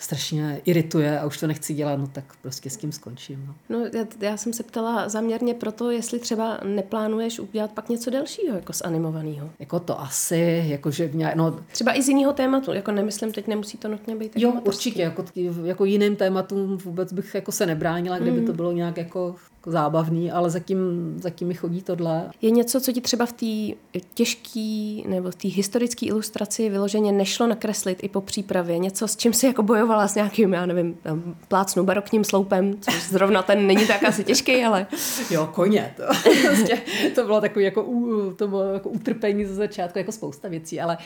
[0.00, 3.54] strašně irituje a už to nechci dělat, no tak prostě s tím skončím.
[3.68, 8.10] No, no já, já jsem se ptala zaměrně proto, jestli třeba neplánuješ udělat pak něco
[8.10, 9.50] delšího, jako z animovaného.
[9.58, 11.60] Jako to asi, jakože nějak, no...
[11.72, 15.24] Třeba i z jiného tématu, jako nemyslím, teď nemusí to nutně být Jo, určitě, jako,
[15.64, 18.46] jako jiným tématům vůbec bych jako se nebránila, kdyby mm.
[18.46, 20.78] to bylo nějak jako jako zábavný, ale zatím,
[21.22, 22.30] zatím mi chodí tohle.
[22.42, 23.76] Je něco, co ti třeba v té
[24.14, 28.78] těžké nebo v té historické ilustraci vyloženě nešlo nakreslit i po přípravě?
[28.78, 30.98] Něco, s čím si jako bojovala s nějakým, já nevím,
[31.48, 34.86] plácnou barokním sloupem, což zrovna ten není tak asi těžký, ale...
[35.30, 35.94] Jo, koně.
[35.96, 36.02] To,
[36.46, 36.80] prostě,
[37.14, 37.86] to bylo takový jako,
[38.36, 40.98] to bylo jako utrpení ze začátku, jako spousta věcí, ale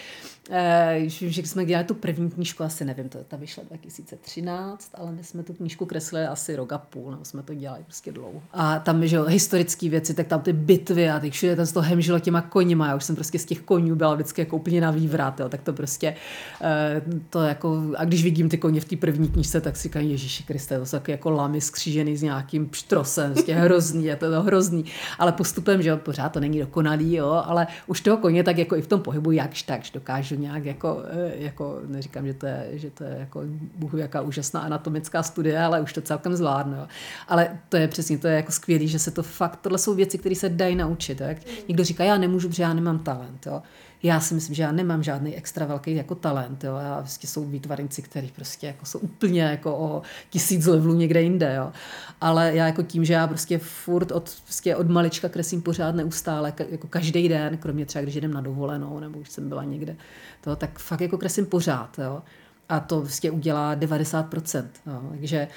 [0.50, 5.24] eh, že jsme dělali tu první knížku, asi nevím, to, ta vyšla 2013, ale my
[5.24, 8.42] jsme tu knížku kreslili asi rok a půl, nebo jsme to dělali prostě dlouho.
[8.52, 11.72] A tam, že jo, historické věci, tak tam ty bitvy a ty všude tam z
[11.72, 12.88] toho hemžilo těma koněma.
[12.88, 15.62] Já už jsem prostě z těch konňů byla vždycky jako úplně na vývrat, jo, tak
[15.62, 16.14] to prostě
[16.60, 20.02] eh, to jako, a když vidím ty koně v té první knížce, tak si říkám,
[20.02, 24.42] Ježíši Kriste, to jsou jako lamy skřížený s nějakým pštrosem, prostě hrozný, je to, to
[24.42, 24.84] hrozný.
[25.18, 28.76] Ale postupem, že jo, pořád to není dokonalý, jo, ale už toho koně tak jako
[28.76, 32.68] i v tom pohybu jakž takž dokážu nějak jako, eh, jako neříkám, že to je,
[32.72, 33.42] že to je jako
[33.76, 36.76] buhu jaká úžasná anatomická studie, ale už to celkem zvládnu.
[36.76, 36.86] Jo.
[37.28, 40.18] Ale to je přesně, to je jako skvělý, že se to fakt, tohle jsou věci,
[40.18, 41.20] které se dají naučit.
[41.20, 43.46] Jak někdo říká, já nemůžu, protože já nemám talent.
[43.46, 43.62] Jo.
[44.04, 46.64] Já si myslím, že já nemám žádný extra velký jako talent.
[46.64, 46.76] Jo.
[46.76, 51.54] Já prostě jsou výtvarníci, kteří prostě jako jsou úplně jako o tisíc levelů někde jinde.
[51.56, 51.72] Jo.
[52.20, 56.52] Ale já jako tím, že já prostě furt od, prostě od malička kreslím pořád neustále,
[56.70, 59.96] jako každý den, kromě třeba, když jdem na dovolenou, nebo už jsem byla někde,
[60.40, 61.98] to, tak fakt jako kreslím pořád.
[61.98, 62.22] Jo
[62.68, 64.66] a to vlastně udělá 90%.
[64.86, 65.02] No.
[65.10, 65.48] Takže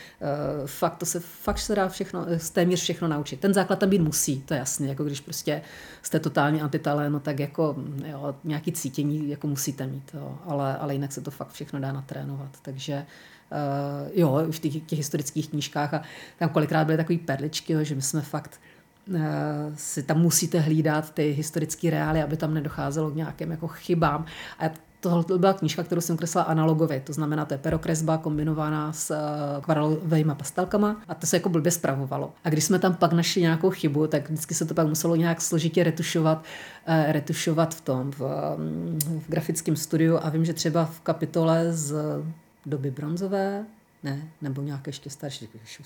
[0.61, 3.39] uh, fakt, to se, fakt se dá všechno, téměř všechno naučit.
[3.39, 5.61] Ten základ tam být musí, to je jasně, jako když prostě
[6.01, 10.37] jste totálně antitalé, no tak jako jo, nějaký cítění jako musíte mít, jo.
[10.45, 12.49] Ale, ale jinak se to fakt všechno dá natrénovat.
[12.61, 13.05] Takže
[13.51, 16.01] uh, jo, už v těch, těch historických knížkách a
[16.39, 18.59] tam kolikrát byly takové perličky, jo, že my jsme fakt
[19.75, 24.25] si tam musíte hlídat ty historické reály, aby tam nedocházelo k nějakým jako chybám.
[24.59, 24.63] A
[25.07, 29.57] Tohle byla knížka, kterou jsem kreslila analogově, to znamená, to je perokresba kombinovaná s uh,
[29.57, 32.33] akvarelovými pastelkama a to se jako blbě spravovalo.
[32.43, 35.41] A když jsme tam pak našli nějakou chybu, tak vždycky se to pak muselo nějak
[35.41, 40.85] složitě retušovat, uh, retušovat v tom, v, um, v grafickém studiu a vím, že třeba
[40.85, 41.95] v kapitole z
[42.65, 43.65] doby bronzové,
[44.07, 45.81] ne, nebo nějaké ještě starší, když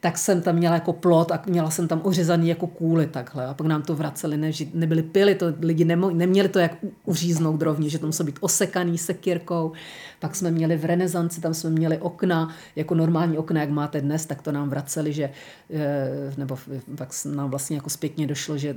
[0.00, 3.54] tak jsem tam měla jako plot a měla jsem tam ořezaný jako kůly takhle a
[3.54, 7.88] pak nám to vraceli, ne, nebyly pily, to lidi nemo, neměli to jak uříznout rovně,
[7.90, 9.72] že to muselo být osekaný sekírkou,
[10.20, 14.26] pak jsme měli v renesanci, tam jsme měli okna, jako normální okna, jak máte dnes,
[14.26, 15.30] tak to nám vraceli, že,
[15.70, 16.58] eh, nebo
[16.96, 18.76] pak nám vlastně jako zpětně došlo, že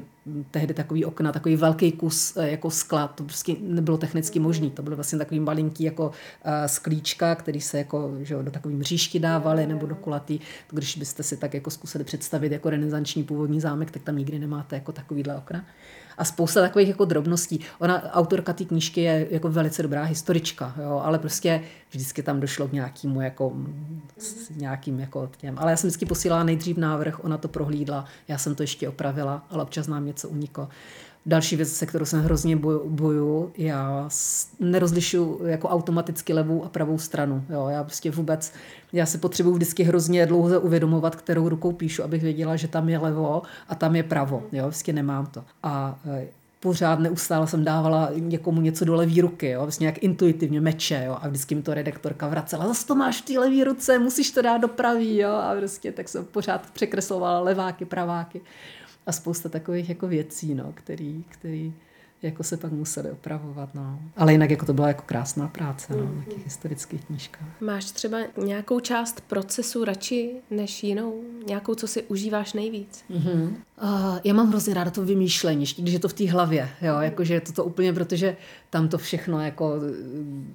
[0.51, 4.83] tehdy takový okna, takový velký kus eh, jako skla, to prostě nebylo technicky možný, to
[4.83, 6.11] bylo vlastně takový malinký jako
[6.43, 10.39] eh, sklíčka, který se jako že do takový mřížky dávali nebo do kulatý.
[10.69, 14.75] Když byste si tak jako zkusili představit jako renesanční původní zámek, tak tam nikdy nemáte
[14.75, 15.65] jako takovýhle okna
[16.17, 17.59] a spousta takových jako drobností.
[17.79, 22.67] Ona, autorka té knížky je jako velice dobrá historička, jo, ale prostě vždycky tam došlo
[22.67, 23.53] k nějakému jako,
[24.55, 25.55] nějakým jako těm.
[25.59, 29.45] Ale já jsem vždycky posílala nejdřív návrh, ona to prohlídla, já jsem to ještě opravila,
[29.49, 30.69] ale občas nám něco uniklo.
[31.25, 32.55] Další věc, se kterou jsem hrozně
[32.85, 34.09] boju, já
[34.59, 37.43] nerozlišuju jako automaticky levou a pravou stranu.
[37.49, 38.53] Jo, já prostě vůbec,
[38.93, 42.97] já si potřebuji vždycky hrozně dlouho uvědomovat, kterou rukou píšu, abych věděla, že tam je
[42.97, 44.43] levo a tam je pravo.
[44.51, 45.43] Jo, prostě nemám to.
[45.63, 46.27] A e,
[46.59, 51.17] pořád neustále jsem dávala někomu něco do levé ruky, jo, vlastně jak intuitivně meče, jo,
[51.21, 54.41] a vždycky mi to redaktorka vracela, zase to máš v té levé ruce, musíš to
[54.41, 58.41] dát do pravý, jo, a prostě tak jsem pořád překreslovala leváky, praváky
[59.05, 61.73] a spousta takových jako věcí, no, který, který
[62.21, 63.75] jako se pak museli opravovat.
[63.75, 63.99] No.
[64.17, 67.61] Ale jinak jako to byla jako krásná práce no, na těch historických knížkách.
[67.61, 71.23] Máš třeba nějakou část procesu radši než jinou?
[71.47, 73.03] Nějakou, co si užíváš nejvíc?
[73.09, 73.53] Mm-hmm.
[73.83, 77.33] Uh, já mám hrozně ráda to vymýšlení, když je to v té hlavě, jo, jakože
[77.33, 78.37] je to, to úplně, protože
[78.69, 79.75] tam to všechno jako,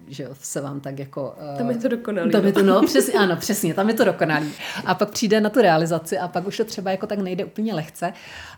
[0.09, 1.35] že se vám tak jako...
[1.53, 2.31] Uh, tam je to dokonalý.
[2.31, 4.53] Tam je to, no, přesně, ano, přesně, tam je to dokonalý.
[4.85, 7.75] A pak přijde na tu realizaci a pak už to třeba jako tak nejde úplně
[7.75, 8.13] lehce,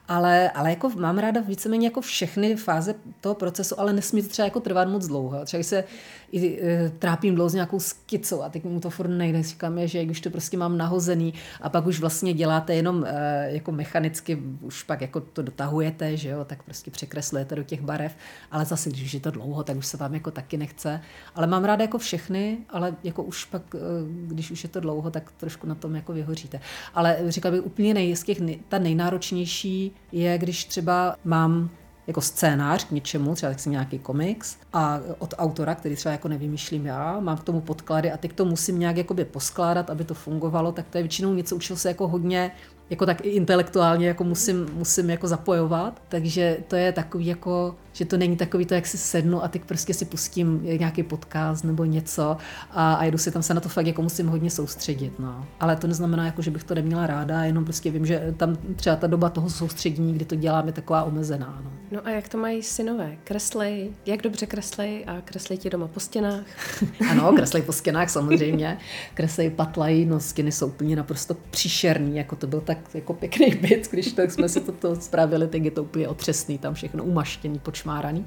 [0.08, 4.46] ale, ale jako mám ráda víceméně jako všechny fáze toho procesu, ale nesmí to třeba
[4.46, 5.44] jako trvat moc dlouho.
[5.44, 5.84] Třeba když se
[6.32, 9.88] i, e, trápím dlouho s nějakou skicou a teď mu to furt nejde, říkám je,
[9.88, 14.42] že když to prostě mám nahozený a pak už vlastně děláte jenom e, jako mechanicky,
[14.60, 18.16] už pak jako to dotahujete, že jo, tak prostě překreslujete do těch barev,
[18.50, 21.00] ale zase, když je to dlouho, tak už se vám jako taky nechce.
[21.34, 23.78] Ale mám ráda jako všechny, ale jako už pak, e,
[24.26, 26.60] když už je to dlouho, tak trošku na tom jako vyhoříte.
[26.94, 28.38] Ale říkal bych úplně nej, z těch,
[28.68, 31.70] ta nejnáročnější je, když třeba mám
[32.08, 36.28] jako scénář k něčemu, třeba tak si nějaký komiks a od autora, který třeba jako
[36.28, 40.14] nevymýšlím já, mám k tomu podklady a teď to musím nějak jakoby poskládat, aby to
[40.14, 42.50] fungovalo, tak to je většinou něco, učil se jako hodně
[42.90, 48.04] jako tak i intelektuálně jako musím, musím jako zapojovat, takže to je takový jako že
[48.04, 51.84] to není takový to, jak si sednu a teď prostě si pustím nějaký podcast nebo
[51.84, 52.36] něco
[52.70, 55.18] a, a jedu si tam se na to fakt jako musím hodně soustředit.
[55.18, 55.46] No.
[55.60, 58.96] Ale to neznamená, jako, že bych to neměla ráda, jenom prostě vím, že tam třeba
[58.96, 61.60] ta doba toho soustředění, kdy to dělám, je taková omezená.
[61.64, 63.16] No, no a jak to mají synové?
[63.24, 66.44] Kreslej, jak dobře kreslej a kreslej ti doma po stěnách?
[67.10, 68.78] ano, kreslej po stěnách samozřejmě.
[69.14, 73.88] Kreslej patlají, no stěny jsou úplně naprosto příšerný, jako to byl tak jako pěkný byt,
[73.90, 77.87] když tak jsme si to spravili, tak je to úplně otřesný, tam všechno umaštěný, počmářený
[77.88, 78.24] našmáraný.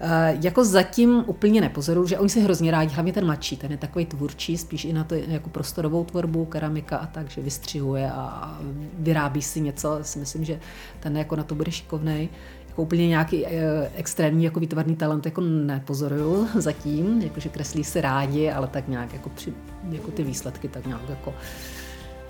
[0.00, 3.76] Uh, jako zatím úplně nepozoruju, že oni si hrozně rádi, hlavně ten mladší, ten je
[3.76, 8.58] takový tvůrčí, spíš i na to jako prostorovou tvorbu, keramika a tak, že vystřihuje a
[8.98, 10.60] vyrábí si něco, si myslím, že
[11.00, 12.28] ten jako na to bude šikovný.
[12.68, 13.50] Jako úplně nějaký uh,
[13.94, 19.28] extrémní jako výtvarný talent jako nepozoruju zatím, jakože kreslí se rádi, ale tak nějak jako,
[19.28, 19.52] při,
[19.90, 21.34] jako ty výsledky tak nějak jako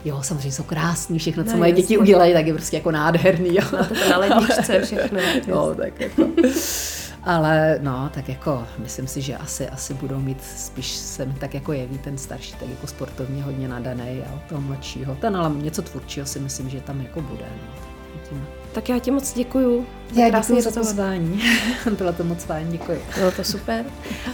[0.05, 1.83] Jo, samozřejmě jsou krásní, všechno, co no, moje jasně.
[1.83, 3.55] děti udělají, tak je prostě jako nádherný.
[3.55, 3.63] Jo.
[3.73, 5.21] Máte to na ledničce všechno.
[5.47, 6.23] jo, tak jako.
[7.25, 11.55] Ale no, tak jako myslím si, že asi, asi budou mít, spíš se mi tak
[11.55, 15.15] jako jeví ten starší, tak jako sportovně hodně nadaný a toho mladšího.
[15.21, 17.45] Ten ale něco tvůrčího si myslím, že tam jako bude.
[18.33, 18.39] No.
[18.73, 19.87] Tak já ti moc děkuju.
[20.15, 21.43] Já děkuji za pozvání.
[21.99, 23.03] Bylo to moc fajn, děkuji.
[23.19, 23.85] Bylo to super.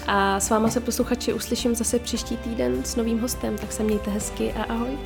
[0.07, 4.11] A s váma se posluchači uslyším zase příští týden s novým hostem, tak se mějte
[4.11, 4.99] hezky a ahoj.